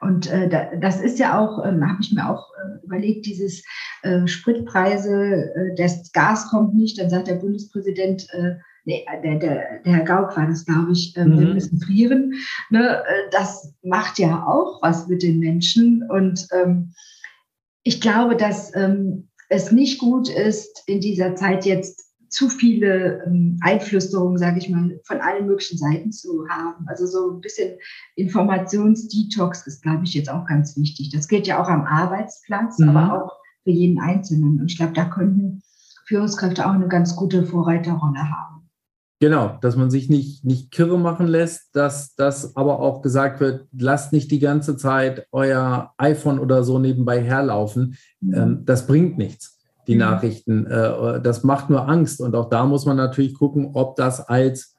Und 0.00 0.30
äh, 0.30 0.48
da, 0.48 0.76
das 0.78 1.00
ist 1.00 1.18
ja 1.18 1.38
auch, 1.38 1.64
äh, 1.64 1.72
habe 1.72 1.98
ich 2.00 2.12
mir 2.12 2.28
auch 2.28 2.50
äh, 2.52 2.84
überlegt, 2.84 3.26
dieses 3.26 3.64
äh, 4.02 4.26
Spritpreise, 4.26 5.52
äh, 5.54 5.74
das 5.76 6.12
Gas 6.12 6.50
kommt 6.50 6.74
nicht, 6.74 6.98
dann 6.98 7.08
sagt 7.08 7.28
der 7.28 7.36
Bundespräsident, 7.36 8.26
äh, 8.32 8.56
nee, 8.84 9.06
der, 9.24 9.38
der, 9.38 9.80
der 9.84 9.92
Herr 9.92 10.04
Gauck 10.04 10.36
war 10.36 10.46
das, 10.46 10.66
glaube 10.66 10.92
ich, 10.92 11.16
äh, 11.16 11.24
mhm. 11.24 11.38
wir 11.38 11.54
müssen 11.54 11.80
frieren. 11.80 12.34
Ne? 12.68 13.02
Das 13.30 13.72
macht 13.82 14.18
ja 14.18 14.46
auch 14.46 14.82
was 14.82 15.08
mit 15.08 15.22
den 15.22 15.38
Menschen. 15.38 16.04
Und 16.10 16.46
ähm, 16.52 16.92
Ich 17.86 18.00
glaube, 18.00 18.34
dass 18.34 18.74
ähm, 18.74 19.28
es 19.48 19.70
nicht 19.70 20.00
gut 20.00 20.28
ist, 20.28 20.82
in 20.88 21.00
dieser 21.00 21.36
Zeit 21.36 21.64
jetzt 21.64 22.12
zu 22.28 22.48
viele 22.48 23.22
ähm, 23.24 23.58
Einflüsterungen, 23.60 24.38
sage 24.38 24.58
ich 24.58 24.68
mal, 24.68 25.00
von 25.04 25.20
allen 25.20 25.46
möglichen 25.46 25.78
Seiten 25.78 26.10
zu 26.10 26.48
haben. 26.48 26.84
Also 26.88 27.06
so 27.06 27.30
ein 27.30 27.40
bisschen 27.40 27.78
Informationsdetox 28.16 29.68
ist, 29.68 29.84
glaube 29.84 30.02
ich, 30.02 30.14
jetzt 30.14 30.28
auch 30.28 30.46
ganz 30.46 30.76
wichtig. 30.76 31.12
Das 31.12 31.28
gilt 31.28 31.46
ja 31.46 31.62
auch 31.62 31.68
am 31.68 31.84
Arbeitsplatz, 31.84 32.80
mhm. 32.80 32.88
aber 32.88 33.22
auch 33.22 33.32
für 33.62 33.70
jeden 33.70 34.00
Einzelnen. 34.00 34.58
Und 34.58 34.68
ich 34.68 34.78
glaube, 34.78 34.94
da 34.94 35.04
könnten 35.04 35.62
Führungskräfte 36.06 36.66
auch 36.66 36.74
eine 36.74 36.88
ganz 36.88 37.14
gute 37.14 37.46
Vorreiterrolle 37.46 38.18
haben. 38.18 38.45
Genau, 39.18 39.56
dass 39.62 39.76
man 39.76 39.90
sich 39.90 40.10
nicht, 40.10 40.44
nicht 40.44 40.70
kirre 40.70 40.98
machen 40.98 41.26
lässt, 41.26 41.74
dass 41.74 42.14
das 42.16 42.54
aber 42.54 42.80
auch 42.80 43.00
gesagt 43.00 43.40
wird, 43.40 43.66
lasst 43.72 44.12
nicht 44.12 44.30
die 44.30 44.40
ganze 44.40 44.76
Zeit 44.76 45.26
euer 45.32 45.94
iPhone 45.96 46.38
oder 46.38 46.62
so 46.64 46.78
nebenbei 46.78 47.22
herlaufen. 47.22 47.96
Mhm. 48.20 48.34
Ähm, 48.34 48.62
das 48.66 48.86
bringt 48.86 49.16
nichts, 49.16 49.58
die 49.86 49.94
mhm. 49.94 50.00
Nachrichten. 50.00 50.66
Äh, 50.66 51.22
das 51.22 51.44
macht 51.44 51.70
nur 51.70 51.88
Angst. 51.88 52.20
Und 52.20 52.34
auch 52.34 52.50
da 52.50 52.66
muss 52.66 52.84
man 52.84 52.98
natürlich 52.98 53.32
gucken, 53.34 53.70
ob 53.72 53.96
das 53.96 54.20
als 54.20 54.74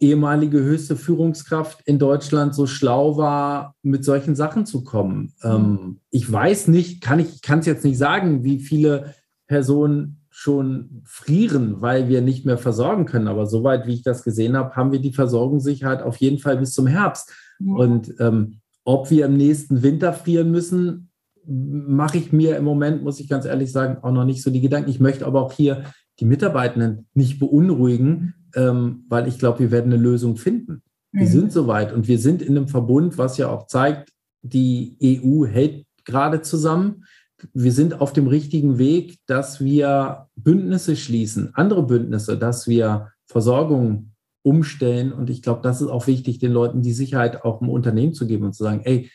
ehemalige 0.00 0.60
höchste 0.60 0.96
Führungskraft 0.96 1.82
in 1.84 1.98
Deutschland 1.98 2.54
so 2.54 2.66
schlau 2.66 3.18
war, 3.18 3.74
mit 3.82 4.06
solchen 4.06 4.34
Sachen 4.34 4.64
zu 4.64 4.84
kommen. 4.84 5.34
Ähm, 5.42 5.60
mhm. 5.60 6.00
ich 6.10 6.30
weiß 6.30 6.68
nicht, 6.68 7.02
kann 7.02 7.18
ich 7.18 7.42
kann 7.42 7.58
es 7.58 7.66
jetzt 7.66 7.84
nicht 7.84 7.98
sagen, 7.98 8.42
wie 8.42 8.60
viele 8.60 9.14
Personen 9.46 10.19
schon 10.30 11.02
frieren, 11.04 11.80
weil 11.80 12.08
wir 12.08 12.22
nicht 12.22 12.46
mehr 12.46 12.58
versorgen 12.58 13.04
können. 13.04 13.28
Aber 13.28 13.46
soweit, 13.46 13.86
wie 13.86 13.94
ich 13.94 14.02
das 14.02 14.22
gesehen 14.22 14.56
habe, 14.56 14.76
haben 14.76 14.92
wir 14.92 15.00
die 15.00 15.12
Versorgungssicherheit 15.12 16.02
auf 16.02 16.16
jeden 16.18 16.38
Fall 16.38 16.56
bis 16.56 16.72
zum 16.72 16.86
Herbst. 16.86 17.32
Ja. 17.58 17.74
Und 17.74 18.14
ähm, 18.20 18.60
ob 18.84 19.10
wir 19.10 19.26
im 19.26 19.36
nächsten 19.36 19.82
Winter 19.82 20.12
frieren 20.12 20.50
müssen, 20.50 21.10
mache 21.46 22.18
ich 22.18 22.32
mir 22.32 22.56
im 22.56 22.64
Moment, 22.64 23.02
muss 23.02 23.18
ich 23.18 23.28
ganz 23.28 23.44
ehrlich 23.44 23.72
sagen, 23.72 23.98
auch 24.02 24.12
noch 24.12 24.24
nicht 24.24 24.42
so 24.42 24.50
die 24.50 24.60
Gedanken. 24.60 24.90
Ich 24.90 25.00
möchte 25.00 25.26
aber 25.26 25.42
auch 25.42 25.52
hier 25.52 25.84
die 26.20 26.24
Mitarbeitenden 26.24 27.08
nicht 27.14 27.38
beunruhigen, 27.40 28.34
ähm, 28.54 29.04
weil 29.08 29.26
ich 29.26 29.38
glaube, 29.38 29.58
wir 29.58 29.70
werden 29.70 29.92
eine 29.92 30.02
Lösung 30.02 30.36
finden. 30.36 30.82
Wir 31.12 31.26
mhm. 31.26 31.30
sind 31.30 31.52
soweit 31.52 31.92
und 31.92 32.08
wir 32.08 32.18
sind 32.18 32.40
in 32.40 32.56
einem 32.56 32.68
Verbund, 32.68 33.18
was 33.18 33.36
ja 33.36 33.48
auch 33.48 33.66
zeigt, 33.66 34.10
die 34.42 34.96
EU 35.02 35.44
hält 35.44 35.86
gerade 36.04 36.40
zusammen 36.42 37.04
wir 37.52 37.72
sind 37.72 38.00
auf 38.00 38.12
dem 38.12 38.26
richtigen 38.26 38.78
Weg, 38.78 39.18
dass 39.26 39.60
wir 39.60 40.28
Bündnisse 40.36 40.96
schließen, 40.96 41.54
andere 41.54 41.82
Bündnisse, 41.82 42.38
dass 42.38 42.68
wir 42.68 43.12
Versorgung 43.26 44.12
umstellen. 44.42 45.12
Und 45.12 45.30
ich 45.30 45.42
glaube, 45.42 45.60
das 45.62 45.80
ist 45.80 45.88
auch 45.88 46.06
wichtig, 46.06 46.38
den 46.38 46.52
Leuten 46.52 46.82
die 46.82 46.92
Sicherheit 46.92 47.44
auch 47.44 47.60
im 47.60 47.68
Unternehmen 47.68 48.14
zu 48.14 48.26
geben 48.26 48.44
und 48.44 48.54
zu 48.54 48.64
sagen, 48.64 48.82
ey, 48.84 49.10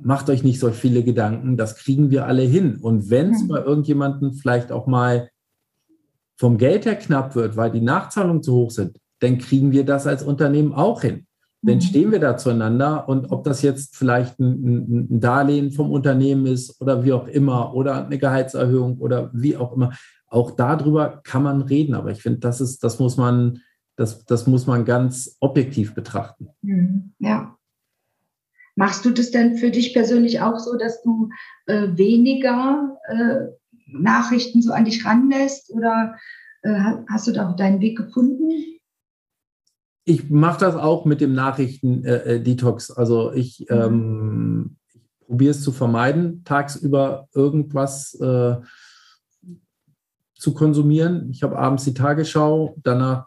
macht 0.00 0.28
euch 0.28 0.42
nicht 0.42 0.60
so 0.60 0.70
viele 0.70 1.02
Gedanken, 1.02 1.56
das 1.56 1.76
kriegen 1.76 2.10
wir 2.10 2.26
alle 2.26 2.42
hin. 2.42 2.78
Und 2.80 3.10
wenn 3.10 3.32
es 3.32 3.46
bei 3.48 3.62
irgendjemandem 3.62 4.34
vielleicht 4.34 4.72
auch 4.72 4.86
mal 4.86 5.30
vom 6.36 6.58
Geld 6.58 6.84
her 6.84 6.96
knapp 6.96 7.34
wird, 7.34 7.56
weil 7.56 7.70
die 7.70 7.80
Nachzahlungen 7.80 8.42
zu 8.42 8.54
hoch 8.54 8.70
sind, 8.70 8.98
dann 9.20 9.38
kriegen 9.38 9.72
wir 9.72 9.84
das 9.84 10.06
als 10.06 10.22
Unternehmen 10.22 10.72
auch 10.72 11.00
hin. 11.00 11.25
Denn 11.66 11.78
mhm. 11.78 11.82
stehen 11.82 12.12
wir 12.12 12.20
da 12.20 12.36
zueinander 12.36 13.08
und 13.08 13.32
ob 13.32 13.42
das 13.42 13.60
jetzt 13.62 13.96
vielleicht 13.96 14.38
ein, 14.38 15.08
ein, 15.10 15.20
Darlehen 15.20 15.72
vom 15.72 15.90
Unternehmen 15.90 16.46
ist 16.46 16.80
oder 16.80 17.04
wie 17.04 17.12
auch 17.12 17.26
immer 17.26 17.74
oder 17.74 18.06
eine 18.06 18.18
Gehaltserhöhung 18.18 18.98
oder 18.98 19.30
wie 19.34 19.56
auch 19.56 19.72
immer, 19.72 19.92
auch 20.28 20.52
darüber 20.52 21.20
kann 21.24 21.42
man 21.42 21.62
reden. 21.62 21.94
Aber 21.94 22.12
ich 22.12 22.22
finde, 22.22 22.38
das 22.38 22.60
ist, 22.60 22.84
das 22.84 23.00
muss 23.00 23.16
man, 23.16 23.58
das, 23.96 24.24
das 24.26 24.46
muss 24.46 24.68
man 24.68 24.84
ganz 24.84 25.36
objektiv 25.40 25.94
betrachten. 25.94 26.48
Mhm. 26.62 27.14
Ja. 27.18 27.56
Machst 28.76 29.04
du 29.04 29.10
das 29.10 29.32
denn 29.32 29.56
für 29.56 29.70
dich 29.70 29.92
persönlich 29.92 30.40
auch 30.42 30.58
so, 30.60 30.76
dass 30.76 31.02
du 31.02 31.30
äh, 31.66 31.88
weniger 31.96 32.96
äh, 33.08 33.46
Nachrichten 33.86 34.62
so 34.62 34.72
an 34.72 34.84
dich 34.84 35.04
ranlässt 35.04 35.72
oder 35.72 36.16
äh, 36.62 36.92
hast 37.08 37.26
du 37.26 37.32
da 37.32 37.50
auch 37.50 37.56
deinen 37.56 37.80
Weg 37.80 37.96
gefunden? 37.96 38.50
Ich 40.08 40.30
mache 40.30 40.60
das 40.60 40.76
auch 40.76 41.04
mit 41.04 41.20
dem 41.20 41.34
Nachrichten-Detox. 41.34 42.90
Äh, 42.90 42.92
äh 42.92 42.96
also 42.96 43.32
ich, 43.32 43.66
mhm. 43.68 43.76
ähm, 43.76 44.76
ich 44.94 45.26
probiere 45.26 45.50
es 45.50 45.62
zu 45.62 45.72
vermeiden, 45.72 46.44
tagsüber 46.44 47.28
irgendwas 47.34 48.14
äh, 48.14 48.56
zu 50.34 50.54
konsumieren. 50.54 51.28
Ich 51.30 51.42
habe 51.42 51.58
abends 51.58 51.84
die 51.84 51.94
Tagesschau, 51.94 52.76
danach 52.84 53.26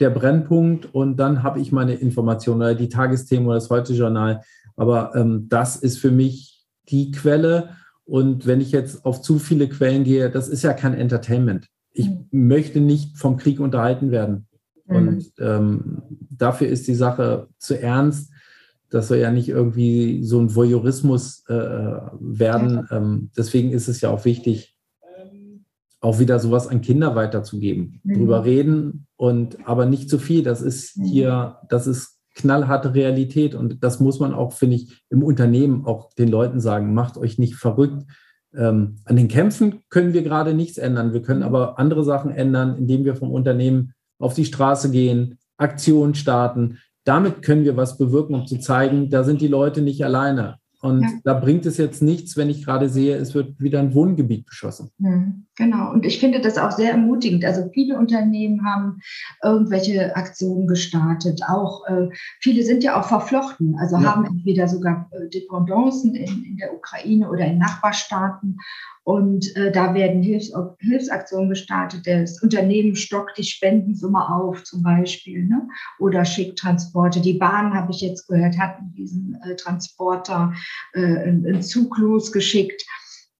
der 0.00 0.10
Brennpunkt 0.10 0.94
und 0.94 1.16
dann 1.16 1.42
habe 1.42 1.60
ich 1.60 1.72
meine 1.72 1.94
Informationen 1.94 2.60
oder 2.60 2.74
die 2.74 2.90
Tagesthemen 2.90 3.46
oder 3.46 3.56
das 3.56 3.70
Heute-Journal. 3.70 4.42
Aber 4.76 5.16
ähm, 5.16 5.46
das 5.48 5.76
ist 5.76 5.98
für 5.98 6.10
mich 6.10 6.66
die 6.90 7.10
Quelle. 7.10 7.70
Und 8.04 8.46
wenn 8.46 8.60
ich 8.60 8.70
jetzt 8.70 9.04
auf 9.06 9.22
zu 9.22 9.38
viele 9.38 9.68
Quellen 9.68 10.04
gehe, 10.04 10.30
das 10.30 10.48
ist 10.48 10.62
ja 10.62 10.74
kein 10.74 10.94
Entertainment. 10.94 11.68
Ich 11.90 12.10
mhm. 12.10 12.26
möchte 12.30 12.80
nicht 12.80 13.16
vom 13.16 13.38
Krieg 13.38 13.60
unterhalten 13.60 14.10
werden. 14.10 14.47
Mhm. 14.88 14.96
Und 14.96 15.32
ähm, 15.38 16.02
dafür 16.30 16.68
ist 16.68 16.88
die 16.88 16.94
Sache 16.94 17.48
zu 17.58 17.80
ernst. 17.80 18.32
Das 18.90 19.08
soll 19.08 19.18
ja 19.18 19.30
nicht 19.30 19.48
irgendwie 19.48 20.24
so 20.24 20.40
ein 20.40 20.54
Voyeurismus 20.54 21.44
äh, 21.48 21.54
werden. 21.54 22.88
Ähm, 22.90 23.30
deswegen 23.36 23.70
ist 23.70 23.88
es 23.88 24.00
ja 24.00 24.10
auch 24.10 24.24
wichtig, 24.24 24.78
auch 26.00 26.18
wieder 26.18 26.38
sowas 26.38 26.68
an 26.68 26.80
Kinder 26.80 27.14
weiterzugeben. 27.14 28.00
Mhm. 28.02 28.14
Drüber 28.14 28.44
reden 28.44 29.06
und 29.16 29.68
aber 29.68 29.86
nicht 29.86 30.08
zu 30.08 30.18
viel. 30.18 30.42
Das 30.42 30.62
ist 30.62 30.96
mhm. 30.96 31.04
hier, 31.04 31.56
das 31.68 31.86
ist 31.86 32.18
knallharte 32.34 32.94
Realität 32.94 33.54
und 33.54 33.82
das 33.82 33.98
muss 33.98 34.20
man 34.20 34.32
auch, 34.32 34.52
finde 34.52 34.76
ich, 34.76 35.02
im 35.10 35.24
Unternehmen 35.24 35.84
auch 35.86 36.12
den 36.14 36.28
Leuten 36.28 36.60
sagen. 36.60 36.94
Macht 36.94 37.16
euch 37.18 37.38
nicht 37.38 37.56
verrückt. 37.56 38.04
Ähm, 38.54 38.96
an 39.04 39.16
den 39.16 39.28
Kämpfen 39.28 39.80
können 39.90 40.12
wir 40.12 40.22
gerade 40.22 40.54
nichts 40.54 40.78
ändern. 40.78 41.12
Wir 41.12 41.22
können 41.22 41.40
mhm. 41.40 41.46
aber 41.46 41.78
andere 41.78 42.04
Sachen 42.04 42.30
ändern, 42.30 42.76
indem 42.76 43.04
wir 43.04 43.16
vom 43.16 43.32
Unternehmen 43.32 43.92
auf 44.18 44.34
die 44.34 44.44
Straße 44.44 44.90
gehen, 44.90 45.38
Aktionen 45.56 46.14
starten. 46.14 46.78
Damit 47.04 47.42
können 47.42 47.64
wir 47.64 47.76
was 47.76 47.98
bewirken, 47.98 48.34
um 48.34 48.46
zu 48.46 48.58
zeigen, 48.58 49.10
da 49.10 49.24
sind 49.24 49.40
die 49.40 49.48
Leute 49.48 49.82
nicht 49.82 50.04
alleine. 50.04 50.58
Und 50.80 51.02
ja. 51.02 51.08
da 51.24 51.34
bringt 51.34 51.66
es 51.66 51.76
jetzt 51.76 52.02
nichts, 52.02 52.36
wenn 52.36 52.48
ich 52.48 52.64
gerade 52.64 52.88
sehe, 52.88 53.16
es 53.16 53.34
wird 53.34 53.60
wieder 53.60 53.80
ein 53.80 53.94
Wohngebiet 53.94 54.46
beschossen. 54.46 54.90
Mhm, 54.98 55.46
genau. 55.56 55.90
Und 55.90 56.06
ich 56.06 56.20
finde 56.20 56.40
das 56.40 56.56
auch 56.56 56.70
sehr 56.70 56.92
ermutigend. 56.92 57.44
Also 57.44 57.68
viele 57.74 57.98
Unternehmen 57.98 58.64
haben 58.64 59.00
irgendwelche 59.42 60.14
Aktionen 60.14 60.68
gestartet. 60.68 61.40
Auch 61.48 61.84
äh, 61.88 62.08
viele 62.40 62.62
sind 62.62 62.84
ja 62.84 63.00
auch 63.00 63.08
verflochten. 63.08 63.76
Also 63.80 63.96
ja. 63.96 64.04
haben 64.04 64.24
entweder 64.24 64.68
sogar 64.68 65.10
äh, 65.10 65.28
Dependancen 65.28 66.14
in, 66.14 66.44
in 66.44 66.56
der 66.58 66.72
Ukraine 66.72 67.28
oder 67.28 67.46
in 67.46 67.58
Nachbarstaaten 67.58 68.58
und 69.08 69.56
äh, 69.56 69.72
da 69.72 69.94
werden 69.94 70.22
Hilfs 70.22 70.52
Hilfsaktionen 70.80 71.48
gestartet. 71.48 72.06
Das 72.06 72.42
Unternehmen 72.42 72.94
stockt 72.94 73.38
die 73.38 73.42
Spendensumme 73.42 74.28
auf, 74.28 74.64
zum 74.64 74.82
Beispiel, 74.82 75.46
ne? 75.46 75.66
oder 75.98 76.26
schickt 76.26 76.58
Transporte. 76.58 77.22
Die 77.22 77.32
Bahn, 77.38 77.72
habe 77.72 77.90
ich 77.90 78.02
jetzt 78.02 78.28
gehört, 78.28 78.58
hat 78.58 78.76
diesen 78.98 79.38
äh, 79.44 79.56
Transporter 79.56 80.52
äh, 80.92 81.00
einen 81.00 81.62
Zug 81.62 81.96
losgeschickt. 81.96 82.84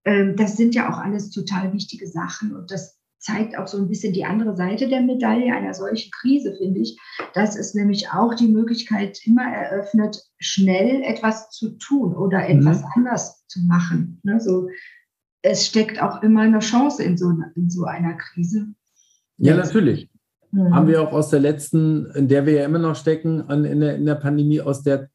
Ähm, 0.05 0.35
das 0.35 0.57
sind 0.57 0.73
ja 0.73 0.91
auch 0.91 0.97
alles 0.97 1.29
total 1.29 1.71
wichtige 1.71 2.07
Sachen 2.07 2.55
und 2.55 2.71
das 2.71 2.97
zeigt 3.19 3.55
auch 3.55 3.67
so 3.67 3.77
ein 3.77 3.89
bisschen 3.89 4.13
die 4.13 4.25
andere 4.25 4.55
Seite 4.55 4.87
der 4.87 5.01
Medaille 5.01 5.53
einer 5.53 5.75
solchen 5.75 6.09
Krise, 6.19 6.55
finde 6.57 6.79
ich. 6.79 6.97
dass 7.35 7.55
es 7.55 7.75
nämlich 7.75 8.09
auch 8.09 8.33
die 8.33 8.47
Möglichkeit 8.47 9.19
immer 9.23 9.43
eröffnet, 9.43 10.19
schnell 10.39 11.03
etwas 11.03 11.51
zu 11.51 11.77
tun 11.77 12.15
oder 12.15 12.49
etwas 12.49 12.79
mhm. 12.79 12.87
anders 12.95 13.45
zu 13.47 13.59
machen. 13.67 14.19
Ne? 14.23 14.39
So 14.39 14.69
es 15.41 15.65
steckt 15.65 16.01
auch 16.01 16.21
immer 16.21 16.41
eine 16.41 16.59
Chance 16.59 17.03
in 17.03 17.17
so, 17.17 17.31
in 17.55 17.69
so 17.69 17.85
einer 17.85 18.13
Krise. 18.15 18.67
Ja, 19.37 19.55
natürlich. 19.55 20.09
Mhm. 20.51 20.73
Haben 20.73 20.87
wir 20.87 21.01
auch 21.01 21.13
aus 21.13 21.29
der 21.29 21.39
letzten, 21.39 22.07
in 22.11 22.27
der 22.27 22.45
wir 22.45 22.53
ja 22.53 22.65
immer 22.65 22.79
noch 22.79 22.95
stecken, 22.95 23.49
in 23.49 23.79
der, 23.79 23.95
in 23.95 24.05
der 24.05 24.15
Pandemie, 24.15 24.61
aus 24.61 24.83
der 24.83 25.09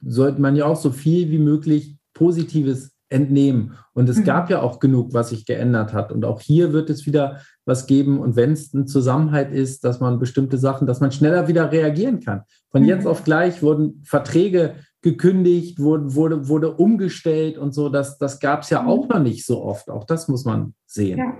sollte 0.00 0.40
man 0.40 0.56
ja 0.56 0.66
auch 0.66 0.76
so 0.76 0.90
viel 0.90 1.30
wie 1.30 1.38
möglich 1.38 1.96
Positives 2.14 2.93
entnehmen. 3.14 3.74
Und 3.92 4.08
es 4.08 4.18
mhm. 4.18 4.24
gab 4.24 4.50
ja 4.50 4.60
auch 4.60 4.80
genug, 4.80 5.14
was 5.14 5.30
sich 5.30 5.46
geändert 5.46 5.92
hat. 5.92 6.10
Und 6.10 6.24
auch 6.24 6.40
hier 6.40 6.72
wird 6.72 6.90
es 6.90 7.06
wieder 7.06 7.40
was 7.64 7.86
geben. 7.86 8.18
Und 8.18 8.36
wenn 8.36 8.52
es 8.52 8.74
ein 8.74 8.86
Zusammenhalt 8.86 9.52
ist, 9.52 9.84
dass 9.84 10.00
man 10.00 10.18
bestimmte 10.18 10.58
Sachen, 10.58 10.86
dass 10.86 11.00
man 11.00 11.12
schneller 11.12 11.48
wieder 11.48 11.70
reagieren 11.70 12.20
kann. 12.20 12.42
Von 12.70 12.82
mhm. 12.82 12.88
jetzt 12.88 13.06
auf 13.06 13.24
gleich 13.24 13.62
wurden 13.62 14.02
Verträge 14.04 14.74
gekündigt, 15.00 15.78
wurde, 15.78 16.14
wurde, 16.14 16.48
wurde 16.48 16.74
umgestellt 16.74 17.56
und 17.56 17.72
so. 17.72 17.88
Das, 17.88 18.18
das 18.18 18.40
gab 18.40 18.62
es 18.62 18.70
ja 18.70 18.82
mhm. 18.82 18.88
auch 18.88 19.08
noch 19.08 19.20
nicht 19.20 19.46
so 19.46 19.62
oft. 19.62 19.88
Auch 19.88 20.04
das 20.04 20.28
muss 20.28 20.44
man 20.44 20.74
sehen. 20.86 21.18
Ja. 21.18 21.36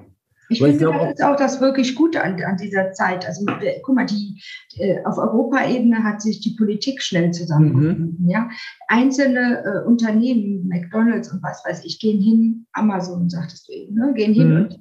Ich 0.48 0.62
Aber 0.62 0.70
finde, 0.70 0.90
ich 0.90 0.96
das 0.96 1.12
ist 1.14 1.24
auch 1.24 1.36
das 1.36 1.60
wirklich 1.60 1.94
Gute 1.94 2.22
an, 2.22 2.42
an 2.42 2.56
dieser 2.56 2.92
Zeit. 2.92 3.26
Also 3.26 3.46
guck 3.82 3.94
mal, 3.94 4.06
die, 4.06 4.40
äh, 4.76 5.02
auf 5.04 5.18
Europaebene 5.18 6.02
hat 6.02 6.22
sich 6.22 6.40
die 6.40 6.54
Politik 6.56 7.02
schnell 7.02 7.30
zusammengefunden. 7.30 8.16
Mhm. 8.20 8.28
Ja? 8.28 8.48
Einzelne 8.88 9.62
äh, 9.64 9.86
Unternehmen, 9.86 10.68
McDonalds 10.68 11.32
und 11.32 11.42
was 11.42 11.64
weiß 11.64 11.84
ich, 11.84 12.00
gehen 12.00 12.20
hin, 12.20 12.66
Amazon 12.72 13.28
sagtest 13.28 13.68
du 13.68 13.72
eben, 13.72 13.94
ne? 13.94 14.12
gehen 14.14 14.34
hin 14.34 14.50
mhm. 14.50 14.56
und 14.56 14.74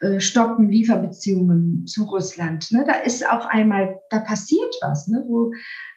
äh, 0.00 0.06
äh, 0.06 0.20
stoppen 0.20 0.68
Lieferbeziehungen 0.68 1.86
zu 1.86 2.04
Russland. 2.04 2.70
Ne? 2.72 2.84
Da 2.86 2.94
ist 2.94 3.28
auf 3.28 3.46
einmal, 3.46 3.98
da 4.10 4.20
passiert 4.20 4.74
was, 4.82 5.08
ne? 5.08 5.24
wo, 5.26 5.52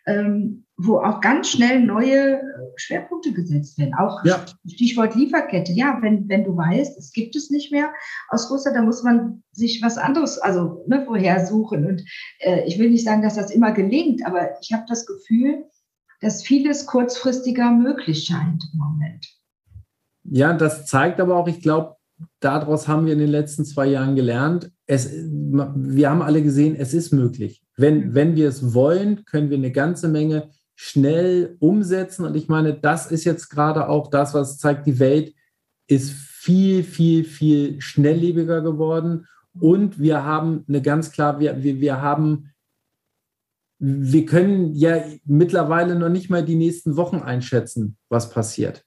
ähm, 0.05 0.65
wo 0.83 0.99
auch 0.99 1.21
ganz 1.21 1.49
schnell 1.49 1.81
neue 1.81 2.33
äh, 2.33 2.41
Schwerpunkte 2.75 3.33
gesetzt 3.33 3.77
werden. 3.77 3.93
Auch 3.95 4.23
ja. 4.25 4.43
Stichwort 4.67 5.15
Lieferkette. 5.15 5.71
Ja, 5.71 5.99
wenn, 6.01 6.27
wenn 6.29 6.43
du 6.43 6.55
weißt, 6.55 6.97
es 6.97 7.11
gibt 7.11 7.35
es 7.35 7.49
nicht 7.49 7.71
mehr 7.71 7.91
aus 8.29 8.49
Russland, 8.49 8.77
dann 8.77 8.85
muss 8.85 9.03
man 9.03 9.43
sich 9.51 9.81
was 9.83 9.97
anderes, 9.97 10.37
also 10.39 10.83
ne, 10.87 11.03
woher 11.07 11.45
suchen. 11.45 11.85
Und 11.85 12.03
äh, 12.39 12.63
ich 12.65 12.79
will 12.79 12.89
nicht 12.89 13.05
sagen, 13.05 13.21
dass 13.21 13.35
das 13.35 13.51
immer 13.51 13.71
gelingt, 13.71 14.25
aber 14.25 14.49
ich 14.61 14.73
habe 14.73 14.83
das 14.87 15.05
Gefühl, 15.05 15.65
dass 16.21 16.43
vieles 16.43 16.85
kurzfristiger 16.85 17.71
möglich 17.71 18.25
scheint 18.25 18.63
im 18.73 18.79
Moment. 18.79 19.27
Ja, 20.23 20.53
das 20.53 20.85
zeigt 20.85 21.19
aber 21.19 21.35
auch, 21.35 21.47
ich 21.47 21.61
glaube, 21.61 21.95
daraus 22.39 22.87
haben 22.87 23.05
wir 23.05 23.13
in 23.13 23.19
den 23.19 23.29
letzten 23.29 23.65
zwei 23.65 23.87
Jahren 23.87 24.15
gelernt. 24.15 24.71
Es, 24.85 25.11
wir 25.11 26.09
haben 26.09 26.21
alle 26.21 26.43
gesehen, 26.43 26.75
es 26.75 26.93
ist 26.93 27.11
möglich. 27.11 27.63
Wenn, 27.75 28.13
wenn 28.13 28.35
wir 28.35 28.47
es 28.47 28.73
wollen, 28.73 29.25
können 29.25 29.49
wir 29.49 29.57
eine 29.57 29.71
ganze 29.71 30.07
Menge 30.07 30.51
schnell 30.83 31.57
umsetzen. 31.59 32.25
Und 32.25 32.35
ich 32.35 32.47
meine, 32.47 32.73
das 32.73 33.11
ist 33.11 33.23
jetzt 33.23 33.49
gerade 33.49 33.87
auch 33.87 34.09
das, 34.09 34.33
was 34.33 34.57
zeigt, 34.57 34.87
die 34.87 34.97
Welt 34.97 35.35
ist 35.85 36.09
viel, 36.11 36.83
viel, 36.83 37.23
viel 37.23 37.79
schnelllebiger 37.79 38.61
geworden. 38.61 39.27
Und 39.53 39.99
wir 39.99 40.23
haben 40.23 40.65
eine 40.67 40.81
ganz 40.81 41.11
klar, 41.11 41.39
wir, 41.39 41.61
wir, 41.61 41.79
wir 41.79 42.01
haben, 42.01 42.49
wir 43.77 44.25
können 44.25 44.73
ja 44.73 45.03
mittlerweile 45.23 45.93
noch 45.93 46.09
nicht 46.09 46.31
mal 46.31 46.43
die 46.43 46.55
nächsten 46.55 46.95
Wochen 46.95 47.17
einschätzen, 47.17 47.95
was 48.09 48.31
passiert. 48.31 48.83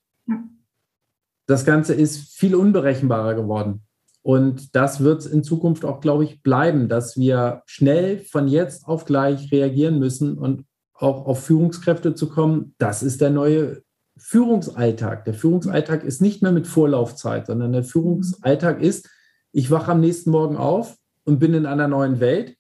Das 1.46 1.64
Ganze 1.64 1.94
ist 1.94 2.36
viel 2.36 2.56
unberechenbarer 2.56 3.34
geworden. 3.34 3.84
Und 4.22 4.74
das 4.74 4.98
wird 4.98 5.20
es 5.20 5.26
in 5.26 5.44
Zukunft 5.44 5.84
auch, 5.84 6.00
glaube 6.00 6.24
ich, 6.24 6.42
bleiben, 6.42 6.88
dass 6.88 7.16
wir 7.16 7.62
schnell 7.66 8.18
von 8.18 8.48
jetzt 8.48 8.88
auf 8.88 9.04
gleich 9.04 9.52
reagieren 9.52 10.00
müssen 10.00 10.38
und 10.38 10.64
auch 10.94 11.26
auf 11.26 11.44
Führungskräfte 11.44 12.14
zu 12.14 12.28
kommen, 12.28 12.74
das 12.78 13.02
ist 13.02 13.20
der 13.20 13.30
neue 13.30 13.82
Führungsalltag. 14.16 15.24
Der 15.24 15.34
Führungsalltag 15.34 16.04
ist 16.04 16.22
nicht 16.22 16.40
mehr 16.42 16.52
mit 16.52 16.66
Vorlaufzeit, 16.66 17.46
sondern 17.46 17.72
der 17.72 17.82
Führungsalltag 17.82 18.80
ist, 18.80 19.08
ich 19.52 19.70
wache 19.70 19.92
am 19.92 20.00
nächsten 20.00 20.30
Morgen 20.30 20.56
auf 20.56 20.96
und 21.24 21.38
bin 21.38 21.54
in 21.54 21.66
einer 21.66 21.88
neuen 21.88 22.20
Welt 22.20 22.56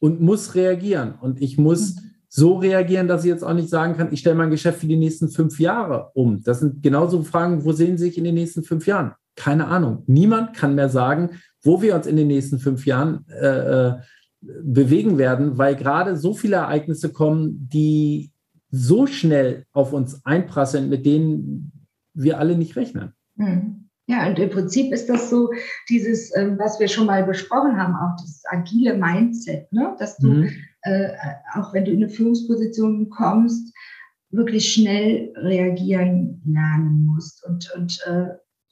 und 0.00 0.20
muss 0.20 0.54
reagieren. 0.54 1.14
Und 1.20 1.40
ich 1.40 1.58
muss 1.58 1.96
mhm. 1.96 2.00
so 2.28 2.56
reagieren, 2.56 3.08
dass 3.08 3.24
ich 3.24 3.30
jetzt 3.30 3.42
auch 3.44 3.54
nicht 3.54 3.70
sagen 3.70 3.96
kann, 3.96 4.12
ich 4.12 4.20
stelle 4.20 4.36
mein 4.36 4.50
Geschäft 4.50 4.80
für 4.80 4.86
die 4.86 4.96
nächsten 4.96 5.28
fünf 5.28 5.58
Jahre 5.58 6.10
um. 6.14 6.42
Das 6.42 6.60
sind 6.60 6.82
genauso 6.82 7.22
Fragen, 7.22 7.64
wo 7.64 7.72
sehen 7.72 7.96
Sie 7.96 8.04
sich 8.04 8.18
in 8.18 8.24
den 8.24 8.34
nächsten 8.34 8.62
fünf 8.62 8.86
Jahren? 8.86 9.12
Keine 9.34 9.66
Ahnung. 9.66 10.02
Niemand 10.06 10.54
kann 10.54 10.74
mehr 10.74 10.88
sagen, 10.88 11.30
wo 11.62 11.80
wir 11.80 11.94
uns 11.94 12.06
in 12.06 12.16
den 12.16 12.28
nächsten 12.28 12.58
fünf 12.58 12.86
Jahren 12.86 13.24
äh, 13.28 13.88
äh 13.88 13.94
bewegen 14.40 15.18
werden, 15.18 15.58
weil 15.58 15.76
gerade 15.76 16.16
so 16.16 16.34
viele 16.34 16.56
Ereignisse 16.56 17.12
kommen, 17.12 17.68
die 17.72 18.30
so 18.70 19.06
schnell 19.06 19.64
auf 19.72 19.92
uns 19.92 20.24
einprasseln, 20.24 20.88
mit 20.88 21.06
denen 21.06 21.72
wir 22.14 22.38
alle 22.38 22.56
nicht 22.56 22.76
rechnen. 22.76 23.12
Hm. 23.36 23.88
Ja, 24.08 24.26
und 24.26 24.38
im 24.38 24.48
Prinzip 24.48 24.90
ist 24.92 25.08
das 25.10 25.28
so 25.28 25.50
dieses, 25.90 26.34
ähm, 26.34 26.58
was 26.58 26.80
wir 26.80 26.88
schon 26.88 27.06
mal 27.06 27.24
besprochen 27.24 27.76
haben, 27.76 27.94
auch 27.94 28.16
das 28.16 28.42
agile 28.46 28.96
Mindset, 28.96 29.70
ne? 29.70 29.94
dass 29.98 30.16
du, 30.16 30.28
mhm. 30.28 30.50
äh, 30.82 31.10
auch 31.54 31.74
wenn 31.74 31.84
du 31.84 31.90
in 31.90 32.02
eine 32.02 32.08
Führungsposition 32.08 33.10
kommst, 33.10 33.74
wirklich 34.30 34.72
schnell 34.72 35.30
reagieren 35.36 36.40
lernen 36.46 37.04
musst 37.04 37.44
und, 37.46 37.70
und 37.76 38.00
äh, 38.06 38.28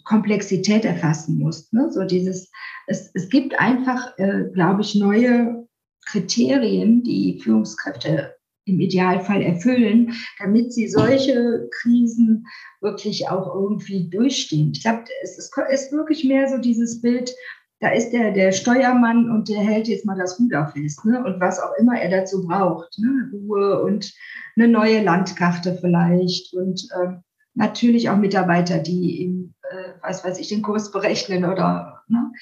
Komplexität 0.06 0.84
erfassen 0.84 1.38
musst. 1.38 1.72
Ne? 1.74 1.90
So 1.92 2.04
dieses, 2.04 2.50
es, 2.86 3.10
es 3.12 3.28
gibt 3.28 3.58
einfach, 3.58 4.16
äh, 4.18 4.44
glaube 4.54 4.80
ich, 4.80 4.94
neue 4.94 5.66
Kriterien, 6.06 7.02
die 7.02 7.40
Führungskräfte 7.42 8.36
im 8.64 8.80
Idealfall 8.80 9.42
erfüllen, 9.42 10.12
damit 10.38 10.72
sie 10.72 10.88
solche 10.88 11.68
Krisen 11.70 12.46
wirklich 12.80 13.28
auch 13.28 13.52
irgendwie 13.54 14.08
durchstehen. 14.08 14.72
Ich 14.72 14.82
glaube, 14.82 15.04
es 15.22 15.38
ist, 15.38 15.52
ist, 15.70 15.92
wirklich 15.92 16.24
mehr 16.24 16.48
so 16.48 16.58
dieses 16.58 17.00
Bild, 17.00 17.32
da 17.80 17.90
ist 17.90 18.10
der, 18.10 18.32
der 18.32 18.52
Steuermann 18.52 19.30
und 19.30 19.48
der 19.48 19.60
hält 19.60 19.88
jetzt 19.88 20.06
mal 20.06 20.16
das 20.16 20.40
Ruder 20.40 20.68
fest 20.68 21.04
ne? 21.04 21.22
und 21.24 21.40
was 21.40 21.60
auch 21.60 21.74
immer 21.78 22.00
er 22.00 22.10
dazu 22.10 22.46
braucht. 22.46 22.98
Ne? 22.98 23.30
Ruhe 23.32 23.82
und 23.82 24.12
eine 24.56 24.68
neue 24.68 25.02
Landkarte 25.02 25.76
vielleicht 25.80 26.54
und 26.54 26.88
äh, 26.92 27.16
natürlich 27.54 28.08
auch 28.08 28.16
Mitarbeiter, 28.16 28.78
die 28.78 29.22
im, 29.22 29.54
äh, 29.70 29.92
was 30.02 30.24
weiß 30.24 30.38
ich, 30.38 30.48
den 30.48 30.62
Kurs 30.62 30.90
berechnen 30.90 31.44
oder, 31.44 32.02
ne? 32.08 32.32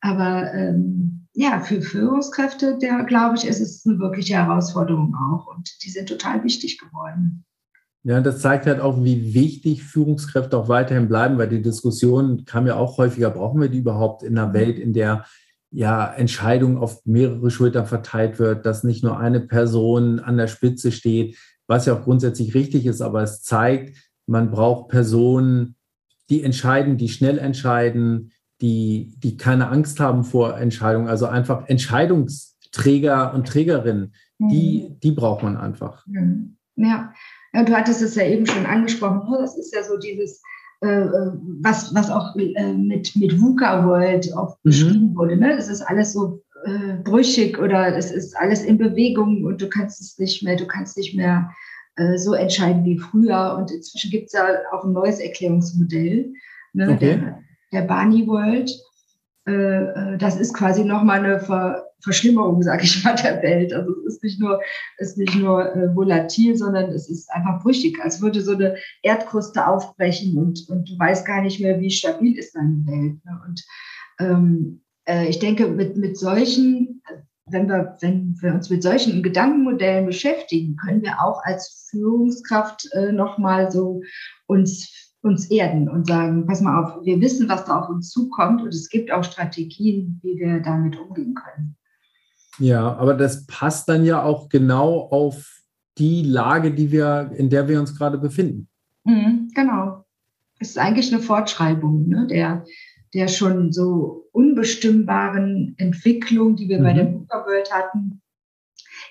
aber 0.00 0.52
ähm, 0.54 1.26
ja, 1.34 1.60
für 1.60 1.82
Führungskräfte, 1.82 2.78
der 2.78 3.04
glaube 3.04 3.36
ich, 3.36 3.46
ist 3.46 3.60
es 3.60 3.84
eine 3.86 3.98
wirkliche 3.98 4.34
Herausforderung 4.34 5.14
auch 5.14 5.46
und 5.46 5.70
die 5.84 5.90
sind 5.90 6.08
total 6.08 6.42
wichtig 6.44 6.78
geworden. 6.78 7.44
Ja, 8.04 8.20
das 8.20 8.40
zeigt 8.40 8.66
halt 8.66 8.80
auch, 8.80 9.02
wie 9.02 9.34
wichtig 9.34 9.82
Führungskräfte 9.82 10.56
auch 10.56 10.68
weiterhin 10.68 11.08
bleiben, 11.08 11.36
weil 11.36 11.48
die 11.48 11.62
Diskussion 11.62 12.44
kam 12.44 12.66
ja 12.66 12.76
auch 12.76 12.96
häufiger, 12.96 13.30
brauchen 13.30 13.60
wir 13.60 13.68
die 13.68 13.78
überhaupt 13.78 14.22
in 14.22 14.38
einer 14.38 14.54
Welt, 14.54 14.78
in 14.78 14.92
der 14.92 15.24
ja 15.70 16.12
Entscheidungen 16.12 16.78
auf 16.78 17.04
mehrere 17.04 17.50
Schultern 17.50 17.86
verteilt 17.86 18.38
wird, 18.38 18.64
dass 18.64 18.84
nicht 18.84 19.04
nur 19.04 19.18
eine 19.18 19.40
Person 19.40 20.20
an 20.20 20.36
der 20.36 20.46
Spitze 20.46 20.92
steht, 20.92 21.36
was 21.66 21.86
ja 21.86 21.94
auch 21.94 22.04
grundsätzlich 22.04 22.54
richtig 22.54 22.86
ist, 22.86 23.02
aber 23.02 23.22
es 23.22 23.42
zeigt, 23.42 23.96
man 24.26 24.50
braucht 24.50 24.88
Personen, 24.88 25.76
die 26.30 26.42
entscheiden, 26.42 26.96
die 26.96 27.08
schnell 27.08 27.38
entscheiden, 27.38 28.32
die, 28.60 29.14
die 29.18 29.36
keine 29.36 29.68
Angst 29.68 30.00
haben 30.00 30.24
vor 30.24 30.58
Entscheidungen, 30.58 31.08
also 31.08 31.26
einfach 31.26 31.68
Entscheidungsträger 31.68 33.32
und 33.34 33.46
Trägerinnen, 33.46 34.14
mhm. 34.38 34.48
die, 34.48 34.96
die 35.02 35.12
braucht 35.12 35.42
man 35.42 35.56
einfach. 35.56 36.04
Mhm. 36.06 36.56
Ja. 36.76 37.12
ja, 37.52 37.64
du 37.64 37.74
hattest 37.74 38.02
es 38.02 38.14
ja 38.14 38.24
eben 38.24 38.46
schon 38.46 38.66
angesprochen, 38.66 39.30
ne? 39.30 39.38
das 39.40 39.56
ist 39.56 39.74
ja 39.74 39.82
so 39.82 39.96
dieses, 39.98 40.42
äh, 40.80 40.86
äh, 40.86 41.32
was, 41.60 41.92
was 41.94 42.08
auch 42.10 42.36
äh, 42.36 42.72
mit, 42.72 43.16
mit 43.16 43.40
VUCA 43.40 43.84
World 43.84 44.32
oft 44.36 44.64
mhm. 44.64 44.70
beschrieben 44.70 45.16
wurde. 45.16 45.36
Ne? 45.36 45.56
Das 45.56 45.68
ist 45.68 45.82
alles 45.82 46.12
so 46.12 46.42
äh, 46.64 46.94
brüchig 47.02 47.58
oder 47.58 47.96
es 47.96 48.12
ist 48.12 48.36
alles 48.36 48.62
in 48.62 48.78
Bewegung 48.78 49.44
und 49.44 49.60
du 49.60 49.68
kannst 49.68 50.00
es 50.00 50.18
nicht 50.18 50.42
mehr, 50.44 50.56
du 50.56 50.66
kannst 50.66 50.96
nicht 50.96 51.16
mehr 51.16 51.50
so 52.16 52.34
entscheiden 52.34 52.84
wie 52.84 52.98
früher. 52.98 53.56
Und 53.58 53.70
inzwischen 53.70 54.10
gibt 54.10 54.26
es 54.26 54.32
ja 54.32 54.46
auch 54.72 54.84
ein 54.84 54.92
neues 54.92 55.20
Erklärungsmodell. 55.20 56.32
Ne? 56.72 56.90
Okay. 56.92 56.98
Der, 56.98 57.42
der 57.72 57.82
Barney 57.86 58.26
World. 58.26 58.70
Äh, 59.46 59.52
äh, 59.52 60.18
das 60.18 60.36
ist 60.36 60.54
quasi 60.54 60.84
nochmal 60.84 61.24
eine 61.24 61.40
Ver 61.40 61.84
Verschlimmerung, 62.00 62.62
sage 62.62 62.84
ich 62.84 63.02
mal, 63.02 63.16
der 63.16 63.42
Welt. 63.42 63.72
Also 63.72 63.90
es 64.06 64.14
ist 64.14 64.22
nicht 64.22 64.40
nur, 64.40 64.60
ist 64.98 65.18
nicht 65.18 65.34
nur 65.34 65.74
äh, 65.74 65.94
volatil, 65.96 66.56
sondern 66.56 66.90
es 66.92 67.08
ist 67.08 67.28
einfach 67.32 67.60
brüchig, 67.60 67.98
als 68.00 68.22
würde 68.22 68.40
so 68.40 68.52
eine 68.52 68.76
Erdkruste 69.02 69.66
aufbrechen 69.66 70.38
und, 70.38 70.68
und 70.68 70.88
du 70.88 70.96
weißt 70.96 71.26
gar 71.26 71.42
nicht 71.42 71.60
mehr, 71.60 71.80
wie 71.80 71.90
stabil 71.90 72.38
ist 72.38 72.54
deine 72.54 72.84
Welt. 72.86 73.24
Ne? 73.24 73.40
Und 73.48 73.64
ähm, 74.20 74.80
äh, 75.08 75.26
ich 75.26 75.40
denke, 75.40 75.66
mit, 75.66 75.96
mit 75.96 76.16
solchen, 76.16 77.02
wenn 77.50 77.68
wir, 77.68 77.96
wenn 78.00 78.36
wir 78.40 78.54
uns 78.54 78.70
mit 78.70 78.82
solchen 78.82 79.22
Gedankenmodellen 79.22 80.06
beschäftigen, 80.06 80.76
können 80.76 81.02
wir 81.02 81.22
auch 81.22 81.42
als 81.44 81.88
Führungskraft 81.90 82.88
äh, 82.92 83.12
nochmal 83.12 83.70
so 83.70 84.02
uns 84.46 85.08
uns 85.22 85.50
erden 85.50 85.88
und 85.88 86.06
sagen, 86.06 86.46
pass 86.46 86.60
mal 86.60 86.82
auf, 86.82 87.04
wir 87.04 87.20
wissen, 87.20 87.48
was 87.48 87.64
da 87.64 87.80
auf 87.80 87.88
uns 87.88 88.10
zukommt 88.10 88.62
und 88.62 88.68
es 88.68 88.88
gibt 88.88 89.10
auch 89.10 89.24
Strategien, 89.24 90.20
wie 90.22 90.38
wir 90.38 90.60
damit 90.60 90.98
umgehen 90.98 91.34
können. 91.34 91.76
Ja, 92.58 92.96
aber 92.96 93.14
das 93.14 93.46
passt 93.46 93.88
dann 93.88 94.04
ja 94.04 94.22
auch 94.22 94.48
genau 94.48 95.08
auf 95.10 95.60
die 95.98 96.22
Lage, 96.22 96.72
die 96.72 96.92
wir, 96.92 97.30
in 97.34 97.50
der 97.50 97.68
wir 97.68 97.80
uns 97.80 97.96
gerade 97.96 98.18
befinden. 98.18 98.68
Mhm, 99.04 99.50
genau. 99.54 100.04
Es 100.60 100.70
ist 100.70 100.78
eigentlich 100.78 101.12
eine 101.12 101.22
Fortschreibung 101.22 102.08
ne, 102.08 102.26
der, 102.26 102.64
der 103.18 103.28
schon 103.28 103.72
so 103.72 104.28
unbestimmbaren 104.32 105.74
Entwicklung, 105.76 106.54
die 106.54 106.68
wir 106.68 106.78
mhm. 106.78 106.84
bei 106.84 106.92
der 106.92 107.04
Booker 107.04 107.44
World 107.46 107.72
hatten, 107.72 108.22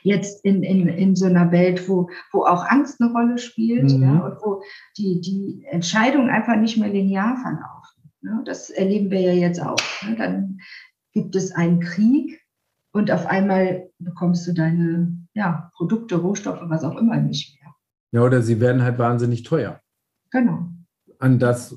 jetzt 0.01 0.45
in, 0.45 0.63
in, 0.63 0.87
in 0.87 1.15
so 1.15 1.25
einer 1.25 1.51
Welt, 1.51 1.89
wo, 1.89 2.09
wo 2.31 2.45
auch 2.45 2.65
Angst 2.65 3.01
eine 3.01 3.11
Rolle 3.11 3.37
spielt 3.37 3.91
mhm. 3.91 4.01
ja, 4.01 4.19
und 4.19 4.37
wo 4.41 4.61
die, 4.97 5.19
die 5.19 5.65
Entscheidungen 5.69 6.29
einfach 6.29 6.55
nicht 6.55 6.77
mehr 6.77 6.89
linear 6.89 7.35
verlaufen. 7.35 8.11
Ne? 8.21 8.41
Das 8.45 8.69
erleben 8.69 9.11
wir 9.11 9.19
ja 9.19 9.33
jetzt 9.33 9.61
auch. 9.61 9.77
Ne? 10.07 10.15
Dann 10.15 10.59
gibt 11.11 11.35
es 11.35 11.51
einen 11.51 11.81
Krieg 11.81 12.41
und 12.93 13.11
auf 13.11 13.25
einmal 13.25 13.89
bekommst 13.99 14.47
du 14.47 14.53
deine 14.53 15.17
ja, 15.33 15.69
Produkte, 15.75 16.15
Rohstoffe, 16.15 16.61
was 16.63 16.83
auch 16.83 16.97
immer 16.97 17.17
nicht 17.17 17.59
mehr. 17.59 17.73
Ja, 18.13 18.21
oder 18.25 18.41
sie 18.41 18.61
werden 18.61 18.81
halt 18.83 18.97
wahnsinnig 18.97 19.43
teuer. 19.43 19.81
Genau. 20.31 20.69
An 21.19 21.39
das 21.39 21.75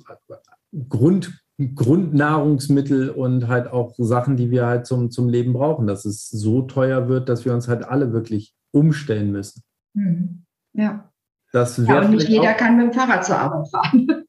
Grund, 0.89 1.43
Grundnahrungsmittel 1.75 3.11
und 3.11 3.49
halt 3.49 3.69
auch 3.69 3.95
Sachen, 3.99 4.37
die 4.37 4.51
wir 4.51 4.67
halt 4.67 4.87
zum, 4.87 5.11
zum 5.11 5.29
Leben 5.29 5.53
brauchen, 5.53 5.87
dass 5.87 6.05
es 6.05 6.29
so 6.29 6.63
teuer 6.63 7.09
wird, 7.09 7.29
dass 7.29 7.45
wir 7.45 7.53
uns 7.53 7.69
halt 7.69 7.85
alle 7.85 8.13
wirklich 8.13 8.55
umstellen 8.73 9.31
müssen. 9.31 9.63
Hm. 9.95 10.45
Ja. 10.73 11.11
Das 11.53 11.77
ja, 11.77 12.01
und 12.01 12.13
nicht 12.13 12.29
jeder 12.29 12.55
kann 12.55 12.77
mit 12.77 12.87
dem 12.87 12.93
Fahrrad 12.93 13.25
zur 13.25 13.39
Arbeit 13.39 13.69
fahren. 13.71 14.07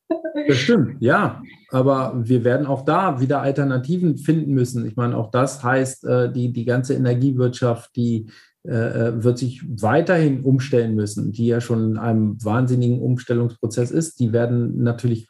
Das 0.47 0.57
stimmt, 0.57 1.01
ja. 1.01 1.41
Aber 1.71 2.13
wir 2.15 2.43
werden 2.43 2.65
auch 2.65 2.83
da 2.83 3.19
wieder 3.19 3.41
Alternativen 3.41 4.17
finden 4.17 4.53
müssen. 4.53 4.85
Ich 4.85 4.95
meine, 4.95 5.17
auch 5.17 5.29
das 5.29 5.61
heißt, 5.61 6.05
äh, 6.05 6.31
die, 6.31 6.53
die 6.53 6.65
ganze 6.65 6.93
Energiewirtschaft, 6.93 7.95
die, 7.95 8.29
wird 8.63 9.39
sich 9.39 9.63
weiterhin 9.67 10.41
umstellen 10.41 10.93
müssen, 10.93 11.31
die 11.31 11.47
ja 11.47 11.61
schon 11.61 11.91
in 11.91 11.97
einem 11.97 12.43
wahnsinnigen 12.43 13.01
Umstellungsprozess 13.01 13.89
ist. 13.89 14.19
Die 14.19 14.33
werden 14.33 14.83
natürlich 14.83 15.27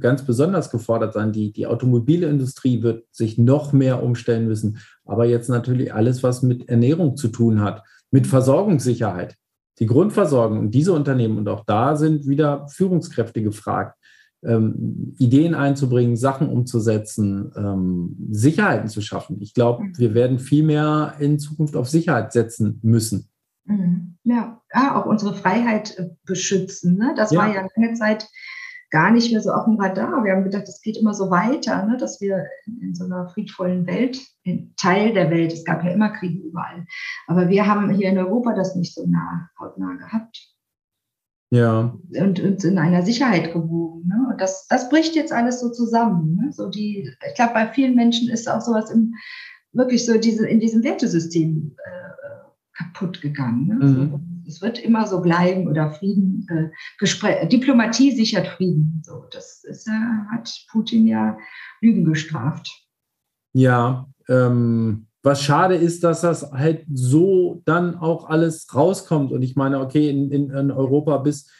ganz 0.00 0.22
besonders 0.22 0.70
gefordert 0.70 1.14
sein. 1.14 1.30
Die, 1.30 1.52
die 1.52 1.68
Automobilindustrie 1.68 2.82
wird 2.82 3.04
sich 3.12 3.38
noch 3.38 3.72
mehr 3.72 4.02
umstellen 4.02 4.48
müssen. 4.48 4.78
Aber 5.04 5.24
jetzt 5.24 5.48
natürlich 5.48 5.94
alles, 5.94 6.22
was 6.24 6.42
mit 6.42 6.68
Ernährung 6.68 7.16
zu 7.16 7.28
tun 7.28 7.60
hat, 7.60 7.84
mit 8.10 8.26
Versorgungssicherheit, 8.26 9.36
die 9.78 9.86
Grundversorgung 9.86 10.58
und 10.58 10.70
diese 10.72 10.92
Unternehmen. 10.92 11.38
Und 11.38 11.48
auch 11.48 11.64
da 11.64 11.94
sind 11.94 12.26
wieder 12.26 12.66
Führungskräfte 12.68 13.40
gefragt 13.40 13.97
ähm, 14.44 15.14
Ideen 15.18 15.54
einzubringen, 15.54 16.16
Sachen 16.16 16.48
umzusetzen, 16.48 17.52
ähm, 17.56 18.16
Sicherheiten 18.30 18.88
zu 18.88 19.00
schaffen. 19.00 19.38
Ich 19.40 19.54
glaube, 19.54 19.84
mhm. 19.84 19.98
wir 19.98 20.14
werden 20.14 20.38
viel 20.38 20.64
mehr 20.64 21.14
in 21.18 21.38
Zukunft 21.38 21.76
auf 21.76 21.88
Sicherheit 21.88 22.32
setzen 22.32 22.78
müssen. 22.82 23.28
Mhm. 23.64 24.16
Ja, 24.24 24.60
ja 24.72 25.00
auch 25.00 25.06
unsere 25.06 25.34
Freiheit 25.34 25.98
äh, 25.98 26.10
beschützen. 26.24 26.96
Ne? 26.96 27.14
Das 27.16 27.32
ja. 27.32 27.40
war 27.40 27.52
ja 27.52 27.66
lange 27.76 27.94
Zeit 27.94 28.28
gar 28.90 29.10
nicht 29.10 29.32
mehr 29.32 29.42
so 29.42 29.50
auf 29.50 29.64
dem 29.64 29.78
Radar. 29.78 30.24
Wir 30.24 30.32
haben 30.32 30.44
gedacht, 30.44 30.68
es 30.68 30.80
geht 30.80 30.96
immer 30.96 31.12
so 31.12 31.30
weiter, 31.30 31.84
ne? 31.84 31.96
dass 31.98 32.20
wir 32.20 32.46
in, 32.66 32.94
so 32.94 33.04
einer 33.04 33.28
friedvollen 33.28 33.86
Welt, 33.86 34.18
Teil 34.76 35.12
der 35.12 35.30
Welt, 35.30 35.52
es 35.52 35.64
gab 35.64 35.84
ja 35.84 35.90
immer 35.90 36.10
Kriege 36.10 36.38
überall, 36.38 36.86
aber 37.26 37.50
wir 37.50 37.66
haben 37.66 37.90
hier 37.90 38.08
in 38.08 38.16
Europa 38.16 38.54
das 38.54 38.76
nicht 38.76 38.94
so 38.94 39.04
nah, 39.06 39.50
hautnah 39.60 39.94
gehabt 39.96 40.54
ja. 41.50 41.96
und 42.20 42.40
uns 42.40 42.64
in 42.64 42.78
einer 42.78 43.02
Sicherheit 43.02 43.52
gewogen. 43.52 44.08
Ne? 44.08 44.28
Und 44.30 44.40
das, 44.40 44.66
das 44.68 44.88
bricht 44.88 45.14
jetzt 45.14 45.32
alles 45.32 45.60
so 45.60 45.70
zusammen. 45.70 46.36
Ne? 46.36 46.52
So 46.52 46.68
die, 46.68 47.10
ich 47.26 47.34
glaube, 47.34 47.54
bei 47.54 47.68
vielen 47.68 47.94
Menschen 47.94 48.28
ist 48.28 48.48
auch 48.48 48.60
sowas 48.60 48.90
im, 48.90 49.14
wirklich 49.72 50.04
so 50.04 50.18
diese, 50.18 50.46
in 50.46 50.60
diesem 50.60 50.82
Wertesystem 50.82 51.76
äh, 51.84 52.08
kaputt 52.76 53.20
gegangen. 53.20 53.66
Ne? 53.68 53.74
Mhm. 53.74 54.10
So, 54.10 54.20
es 54.46 54.62
wird 54.62 54.78
immer 54.78 55.06
so 55.06 55.20
bleiben 55.20 55.68
oder 55.68 55.90
Frieden, 55.92 56.46
äh, 56.50 56.70
Gespräch, 56.98 57.48
Diplomatie 57.48 58.12
sichert 58.12 58.46
Frieden. 58.48 59.02
So, 59.04 59.24
das 59.30 59.62
ist, 59.64 59.86
äh, 59.88 60.32
hat 60.32 60.50
Putin 60.70 61.06
ja 61.06 61.36
Lügen 61.80 62.04
gestraft. 62.04 62.68
Ja, 63.52 64.08
ähm, 64.28 65.07
was 65.22 65.42
schade 65.42 65.74
ist, 65.74 66.04
dass 66.04 66.20
das 66.20 66.52
halt 66.52 66.84
so 66.92 67.62
dann 67.64 67.96
auch 67.96 68.28
alles 68.28 68.66
rauskommt. 68.74 69.32
Und 69.32 69.42
ich 69.42 69.56
meine, 69.56 69.80
okay, 69.80 70.08
in, 70.08 70.30
in, 70.30 70.50
in 70.50 70.70
Europa 70.70 71.18
bis, 71.18 71.50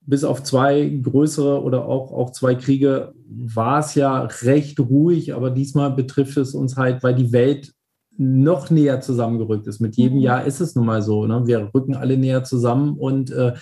bis 0.00 0.24
auf 0.24 0.42
zwei 0.42 0.86
größere 1.02 1.62
oder 1.62 1.86
auch, 1.86 2.12
auch 2.12 2.32
zwei 2.32 2.54
Kriege 2.54 3.12
war 3.28 3.80
es 3.80 3.94
ja 3.94 4.22
recht 4.42 4.80
ruhig, 4.80 5.34
aber 5.34 5.50
diesmal 5.50 5.92
betrifft 5.92 6.36
es 6.36 6.54
uns 6.54 6.76
halt, 6.76 7.02
weil 7.02 7.14
die 7.14 7.32
Welt 7.32 7.72
noch 8.16 8.70
näher 8.70 9.00
zusammengerückt 9.00 9.66
ist. 9.66 9.80
Mit 9.80 9.96
jedem 9.96 10.18
mhm. 10.18 10.24
Jahr 10.24 10.44
ist 10.44 10.60
es 10.60 10.74
nun 10.74 10.84
mal 10.84 11.00
so. 11.00 11.26
Ne? 11.26 11.46
Wir 11.46 11.70
rücken 11.72 11.94
alle 11.94 12.18
näher 12.18 12.44
zusammen 12.44 12.98
und 12.98 13.30
äh, 13.30 13.54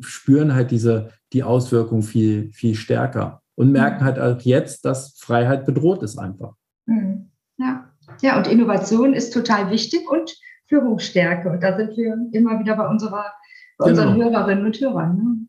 spüren 0.00 0.54
halt 0.54 0.70
diese, 0.70 1.10
die 1.32 1.42
Auswirkungen 1.42 2.02
viel, 2.02 2.50
viel 2.52 2.74
stärker 2.74 3.42
und 3.54 3.72
merken 3.72 4.02
mhm. 4.02 4.06
halt 4.06 4.18
auch 4.18 4.40
jetzt, 4.42 4.84
dass 4.84 5.14
Freiheit 5.18 5.66
bedroht 5.66 6.02
ist 6.02 6.18
einfach. 6.18 6.54
Mhm. 6.86 7.30
Ja. 7.58 7.91
Ja, 8.22 8.36
und 8.38 8.46
Innovation 8.46 9.14
ist 9.14 9.32
total 9.32 9.70
wichtig 9.70 10.08
und 10.08 10.34
Führungsstärke. 10.68 11.50
Und 11.50 11.62
da 11.62 11.76
sind 11.76 11.96
wir 11.96 12.16
immer 12.32 12.58
wieder 12.60 12.76
bei, 12.76 12.88
unserer, 12.88 13.26
bei 13.78 13.90
unseren 13.90 14.14
genau. 14.14 14.30
Hörerinnen 14.30 14.64
und 14.64 14.80
Hörern. 14.80 15.16
Ne? 15.16 15.46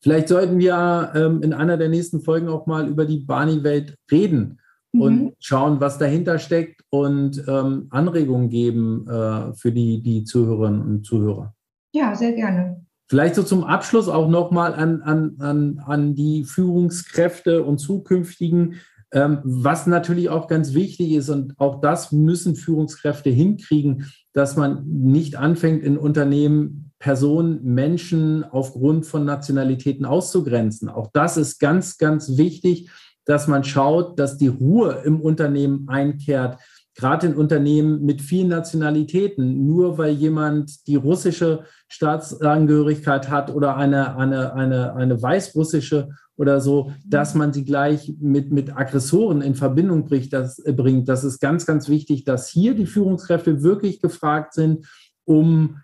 Vielleicht 0.00 0.28
sollten 0.28 0.58
wir 0.58 1.12
ähm, 1.14 1.42
in 1.42 1.52
einer 1.52 1.76
der 1.76 1.88
nächsten 1.88 2.20
Folgen 2.20 2.48
auch 2.48 2.66
mal 2.66 2.88
über 2.88 3.04
die 3.04 3.18
Barney-Welt 3.18 3.96
reden 4.10 4.60
mhm. 4.92 5.00
und 5.00 5.34
schauen, 5.40 5.80
was 5.80 5.98
dahinter 5.98 6.38
steckt 6.38 6.82
und 6.90 7.44
ähm, 7.48 7.86
Anregungen 7.90 8.48
geben 8.48 9.06
äh, 9.08 9.52
für 9.54 9.72
die, 9.72 10.02
die 10.02 10.24
Zuhörerinnen 10.24 10.82
und 10.82 11.06
Zuhörer. 11.06 11.54
Ja, 11.92 12.14
sehr 12.14 12.32
gerne. 12.32 12.84
Vielleicht 13.08 13.34
so 13.34 13.42
zum 13.42 13.64
Abschluss 13.64 14.08
auch 14.08 14.28
nochmal 14.28 14.74
an, 14.74 15.02
an, 15.02 15.36
an, 15.38 15.82
an 15.84 16.14
die 16.14 16.44
Führungskräfte 16.44 17.62
und 17.62 17.78
zukünftigen. 17.78 18.76
Ähm, 19.14 19.40
was 19.44 19.86
natürlich 19.86 20.30
auch 20.30 20.48
ganz 20.48 20.72
wichtig 20.72 21.12
ist, 21.12 21.28
und 21.28 21.54
auch 21.58 21.80
das 21.80 22.12
müssen 22.12 22.56
Führungskräfte 22.56 23.28
hinkriegen, 23.28 24.10
dass 24.32 24.56
man 24.56 24.84
nicht 24.86 25.36
anfängt, 25.36 25.84
in 25.84 25.98
Unternehmen 25.98 26.92
Personen, 26.98 27.62
Menschen 27.62 28.44
aufgrund 28.44 29.06
von 29.06 29.24
Nationalitäten 29.24 30.06
auszugrenzen. 30.06 30.88
Auch 30.88 31.10
das 31.12 31.36
ist 31.36 31.58
ganz, 31.58 31.98
ganz 31.98 32.38
wichtig, 32.38 32.90
dass 33.24 33.48
man 33.48 33.64
schaut, 33.64 34.18
dass 34.18 34.38
die 34.38 34.48
Ruhe 34.48 35.02
im 35.04 35.20
Unternehmen 35.20 35.88
einkehrt, 35.88 36.58
gerade 36.94 37.26
in 37.26 37.34
Unternehmen 37.34 38.02
mit 38.02 38.20
vielen 38.20 38.48
Nationalitäten, 38.48 39.66
nur 39.66 39.98
weil 39.98 40.12
jemand 40.12 40.86
die 40.86 40.96
russische 40.96 41.64
Staatsangehörigkeit 41.88 43.30
hat 43.30 43.54
oder 43.54 43.76
eine, 43.76 44.16
eine, 44.16 44.54
eine, 44.54 44.94
eine 44.94 45.22
weißrussische 45.22 46.10
oder 46.36 46.60
so, 46.60 46.92
dass 47.06 47.34
man 47.34 47.52
sie 47.52 47.64
gleich 47.64 48.14
mit, 48.20 48.50
mit 48.50 48.76
Aggressoren 48.76 49.42
in 49.42 49.54
Verbindung 49.54 50.04
bringt 50.04 50.32
das, 50.32 50.58
äh, 50.58 50.72
bringt. 50.72 51.08
Das 51.08 51.24
ist 51.24 51.40
ganz, 51.40 51.66
ganz 51.66 51.88
wichtig, 51.88 52.24
dass 52.24 52.48
hier 52.48 52.74
die 52.74 52.86
Führungskräfte 52.86 53.62
wirklich 53.62 54.00
gefragt 54.00 54.54
sind, 54.54 54.86
um 55.24 55.78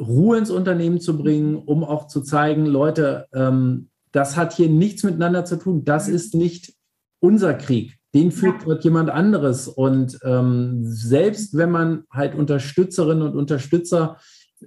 Ruhe 0.00 0.38
ins 0.38 0.50
Unternehmen 0.50 1.00
zu 1.00 1.16
bringen, 1.16 1.56
um 1.56 1.84
auch 1.84 2.08
zu 2.08 2.22
zeigen, 2.22 2.66
Leute, 2.66 3.26
ähm, 3.32 3.90
das 4.12 4.36
hat 4.36 4.52
hier 4.52 4.68
nichts 4.68 5.02
miteinander 5.02 5.44
zu 5.44 5.56
tun. 5.56 5.84
Das 5.84 6.08
ist 6.08 6.34
nicht 6.34 6.74
unser 7.20 7.54
Krieg. 7.54 7.98
Den 8.14 8.30
führt 8.30 8.60
ja. 8.60 8.66
dort 8.66 8.84
jemand 8.84 9.10
anderes. 9.10 9.68
Und 9.68 10.18
ähm, 10.24 10.80
selbst 10.84 11.56
wenn 11.56 11.70
man 11.70 12.04
halt 12.10 12.34
Unterstützerinnen 12.34 13.22
und 13.22 13.36
Unterstützer 13.36 14.18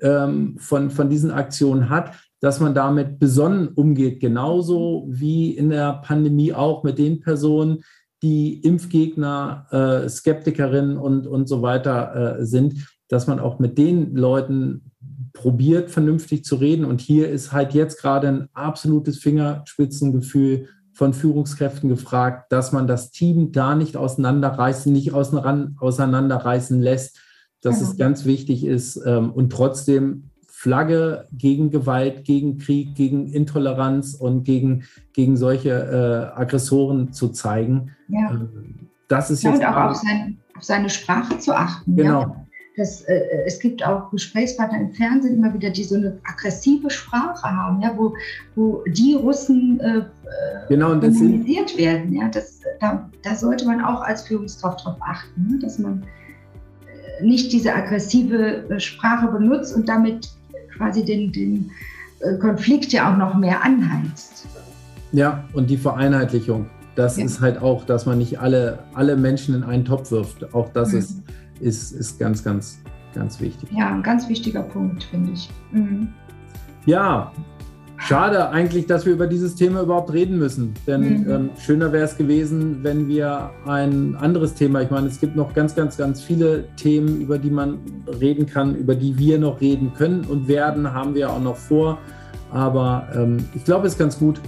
ähm, 0.02 0.58
von, 0.60 0.90
von 0.90 1.10
diesen 1.10 1.32
Aktionen 1.32 1.90
hat, 1.90 2.14
dass 2.40 2.60
man 2.60 2.76
damit 2.76 3.20
besonnen 3.20 3.70
umgeht, 3.70 4.20
genauso 4.20 5.08
wie 5.10 5.52
in 5.52 5.70
der 5.70 6.02
Pandemie 6.04 6.54
auch 6.54 6.84
mit 6.84 7.00
den 7.00 7.20
Personen, 7.20 7.84
die 8.22 8.60
Impfgegner, 8.60 9.68
äh, 9.72 10.10
Skeptikerinnen 10.10 10.98
und, 10.98 11.28
und 11.28 11.48
so 11.48 11.62
weiter 11.62 12.40
äh, 12.40 12.46
sind, 12.46 12.88
dass 13.08 13.28
man 13.28 13.40
auch 13.40 13.60
mit 13.60 13.78
den 13.78 14.16
Leuten 14.16 14.92
probiert, 15.34 15.92
vernünftig 15.92 16.44
zu 16.44 16.56
reden. 16.56 16.84
Und 16.84 17.00
hier 17.00 17.30
ist 17.30 17.52
halt 17.52 17.74
jetzt 17.74 18.02
gerade 18.02 18.28
ein 18.28 18.50
absolutes 18.54 19.20
Fingerspitzengefühl 19.20 20.68
von 20.98 21.14
Führungskräften 21.14 21.90
gefragt, 21.90 22.52
dass 22.52 22.72
man 22.72 22.88
das 22.88 23.12
Team 23.12 23.52
da 23.52 23.76
nicht 23.76 23.96
auseinanderreißen, 23.96 24.92
nicht 24.92 25.14
auseinanderreißen 25.14 26.82
lässt, 26.82 27.20
dass 27.62 27.82
es 27.82 27.98
ganz 27.98 28.26
wichtig 28.26 28.66
ist 28.66 29.00
ähm, 29.06 29.32
und 29.32 29.52
trotzdem 29.52 30.32
Flagge 30.48 31.28
gegen 31.32 31.70
Gewalt, 31.70 32.24
gegen 32.24 32.58
Krieg, 32.58 32.96
gegen 32.96 33.28
Intoleranz 33.28 34.16
und 34.16 34.44
gegen, 34.44 34.86
gegen 35.14 35.38
solche 35.38 35.70
äh, 35.70 36.40
Aggressoren 36.40 37.14
zu 37.14 37.30
zeigen. 37.30 37.96
Ja. 38.08 38.32
Ähm, 38.32 38.90
das 39.08 39.30
ist 39.30 39.44
ja, 39.44 39.52
jetzt 39.52 39.60
und 39.60 39.66
auch 39.68 39.92
auf, 39.92 39.98
sein, 39.98 40.40
auf, 40.56 40.64
seine 40.64 40.90
Sprache 40.90 41.38
zu 41.38 41.56
achten. 41.56 41.96
Genau. 41.96 42.22
Ja. 42.22 42.47
Das, 42.78 43.02
äh, 43.02 43.24
es 43.48 43.60
gibt 43.60 43.84
auch 43.84 44.12
Gesprächspartner 44.12 44.80
im 44.80 44.94
Fernsehen 44.94 45.38
immer 45.38 45.52
wieder, 45.52 45.72
die 45.72 45.84
so 45.84 45.96
eine 45.96 46.20
aggressive 46.24 46.92
Sprache 46.92 47.44
haben, 47.44 47.82
ja, 47.82 47.92
wo, 47.98 48.14
wo 48.56 48.84
die 48.88 49.16
Russen 49.16 49.80
äh, 49.80 50.04
genau, 50.70 50.92
und 50.92 51.02
werden. 51.02 52.14
Ja, 52.14 52.30
das, 52.30 52.60
da, 52.80 53.10
da, 53.24 53.36
sollte 53.36 53.66
man 53.66 53.84
auch 53.84 54.02
als 54.02 54.28
Führungskraft 54.28 54.82
darauf 54.86 55.02
achten, 55.02 55.48
ne, 55.48 55.60
dass 55.60 55.80
man 55.80 56.04
äh, 57.20 57.26
nicht 57.26 57.52
diese 57.52 57.74
aggressive 57.74 58.70
äh, 58.70 58.80
Sprache 58.80 59.28
benutzt 59.28 59.76
und 59.76 59.90
damit 59.90 60.30
quasi 60.78 61.04
den, 61.04 61.32
den 61.32 61.72
äh, 62.20 62.38
Konflikt 62.38 62.94
ja 62.94 63.12
auch 63.12 63.18
noch 63.18 63.36
mehr 63.36 63.64
anheizt. 63.64 64.46
Ja, 65.14 65.44
und 65.54 65.72
die 65.72 65.78
Vereinheitlichung. 65.78 66.68
Das 66.96 67.18
ja. 67.18 67.26
ist 67.26 67.42
halt 67.42 67.60
auch, 67.60 67.86
dass 67.86 68.06
man 68.06 68.20
nicht 68.20 68.40
alle, 68.40 68.80
alle 68.94 69.16
Menschen 69.16 69.56
in 69.56 69.64
einen 69.64 69.86
Topf 69.86 70.12
wirft. 70.12 70.54
Auch 70.54 70.70
das 70.74 70.92
mhm. 70.92 71.00
ist, 71.00 71.22
ist, 71.60 71.92
ist 71.92 72.20
ganz, 72.20 72.44
ganz, 72.44 72.80
ganz 73.14 73.40
wichtig. 73.40 73.70
Ja, 73.72 73.94
ein 73.94 74.04
ganz 74.04 74.28
wichtiger 74.30 74.64
Punkt, 74.64 75.04
finde 75.04 75.34
ich. 75.34 75.50
Mhm. 75.72 76.10
Ja, 76.86 77.32
Schade 78.00 78.50
eigentlich, 78.52 78.86
dass 78.86 79.06
wir 79.06 79.14
über 79.14 79.26
dieses 79.26 79.56
Thema 79.56 79.82
überhaupt 79.82 80.14
reden 80.14 80.38
müssen. 80.38 80.76
Denn 80.86 81.24
mhm. 81.24 81.32
ähm, 81.32 81.50
schöner 81.60 81.92
wäre 81.92 82.06
es 82.06 82.16
gewesen, 82.16 82.84
wenn 82.84 83.08
wir 83.08 83.50
ein 83.66 84.16
anderes 84.16 84.54
Thema, 84.54 84.82
ich 84.82 84.92
meine, 84.92 85.08
es 85.08 85.20
gibt 85.20 85.36
noch 85.36 85.54
ganz, 85.54 85.74
ganz, 85.74 85.98
ganz 85.98 86.22
viele 86.22 86.66
Themen, 86.76 87.20
über 87.20 87.40
die 87.40 87.50
man 87.50 87.80
reden 88.20 88.46
kann, 88.46 88.76
über 88.76 88.94
die 88.96 89.18
wir 89.18 89.40
noch 89.40 89.60
reden 89.62 89.94
können 89.96 90.26
und 90.26 90.48
werden, 90.48 90.94
haben 90.94 91.16
wir 91.16 91.32
auch 91.32 91.42
noch 91.42 91.56
vor. 91.56 91.98
Aber 92.52 93.08
ähm, 93.16 93.38
ich 93.56 93.66
glaube, 93.66 93.88
es 93.88 93.94
ist 93.94 94.00
ganz 94.00 94.20
gut, 94.20 94.40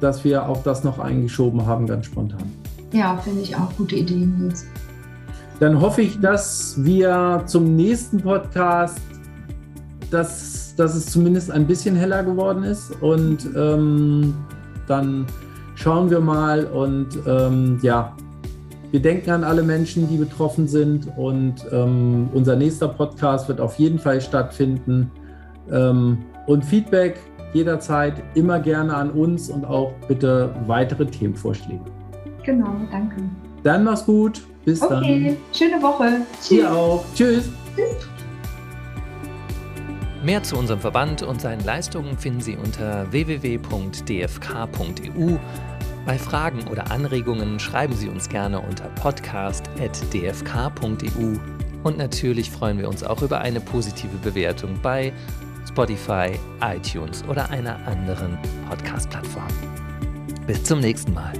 dass 0.00 0.22
wir 0.24 0.48
auch 0.48 0.62
das 0.62 0.84
noch 0.84 0.98
eingeschoben 0.98 1.66
haben, 1.66 1.86
ganz 1.86 2.06
spontan. 2.06 2.52
Ja, 2.92 3.16
finde 3.16 3.42
ich 3.42 3.56
auch 3.56 3.74
gute 3.76 3.96
Ideen 3.96 4.48
jetzt. 4.48 4.66
Dann 5.62 5.80
hoffe 5.80 6.02
ich, 6.02 6.18
dass 6.18 6.74
wir 6.82 7.44
zum 7.46 7.76
nächsten 7.76 8.20
Podcast 8.20 9.00
das 10.10 10.74
dass 10.76 10.96
es 10.96 11.06
zumindest 11.06 11.52
ein 11.52 11.68
bisschen 11.68 11.94
heller 11.94 12.24
geworden 12.24 12.64
ist. 12.64 12.90
Und 13.00 13.48
ähm, 13.54 14.34
dann 14.88 15.24
schauen 15.76 16.10
wir 16.10 16.18
mal 16.18 16.64
und 16.64 17.16
ähm, 17.28 17.78
ja, 17.80 18.16
wir 18.90 19.00
denken 19.00 19.30
an 19.30 19.44
alle 19.44 19.62
Menschen, 19.62 20.08
die 20.08 20.16
betroffen 20.16 20.66
sind 20.66 21.06
und 21.16 21.64
ähm, 21.70 22.28
unser 22.32 22.56
nächster 22.56 22.88
Podcast 22.88 23.46
wird 23.48 23.60
auf 23.60 23.76
jeden 23.76 24.00
Fall 24.00 24.20
stattfinden. 24.20 25.12
Ähm, 25.70 26.18
und 26.48 26.64
Feedback 26.64 27.20
jederzeit 27.52 28.14
immer 28.34 28.58
gerne 28.58 28.96
an 28.96 29.12
uns 29.12 29.48
und 29.48 29.64
auch 29.64 29.92
bitte 30.08 30.52
weitere 30.66 31.06
Themenvorschläge. 31.06 31.84
Genau, 32.44 32.74
danke. 32.90 33.22
Dann 33.62 33.84
mach's 33.84 34.04
gut. 34.04 34.42
Bis 34.64 34.82
okay, 34.82 34.90
dann. 34.90 35.04
Okay, 35.04 35.36
schöne 35.52 35.82
Woche. 35.82 36.22
Tschüss. 36.40 36.48
Dir 36.48 36.72
auch. 36.72 37.04
Tschüss. 37.14 37.50
Tschüss. 37.76 38.08
Mehr 40.22 40.42
zu 40.44 40.56
unserem 40.56 40.80
Verband 40.80 41.22
und 41.22 41.40
seinen 41.40 41.64
Leistungen 41.64 42.16
finden 42.16 42.40
Sie 42.40 42.56
unter 42.56 43.10
www.dfk.eu. 43.10 44.28
Bei 46.06 46.18
Fragen 46.18 46.68
oder 46.68 46.92
Anregungen 46.92 47.58
schreiben 47.58 47.94
Sie 47.94 48.08
uns 48.08 48.28
gerne 48.28 48.60
unter 48.60 48.84
podcast.dfk.eu. 49.00 51.38
Und 51.82 51.98
natürlich 51.98 52.50
freuen 52.50 52.78
wir 52.78 52.88
uns 52.88 53.02
auch 53.02 53.22
über 53.22 53.40
eine 53.40 53.60
positive 53.60 54.16
Bewertung 54.18 54.78
bei 54.80 55.12
Spotify, 55.68 56.38
iTunes 56.60 57.24
oder 57.28 57.50
einer 57.50 57.76
anderen 57.86 58.38
Podcast-Plattform. 58.68 59.48
Bis 60.46 60.62
zum 60.62 60.78
nächsten 60.80 61.14
Mal. 61.14 61.32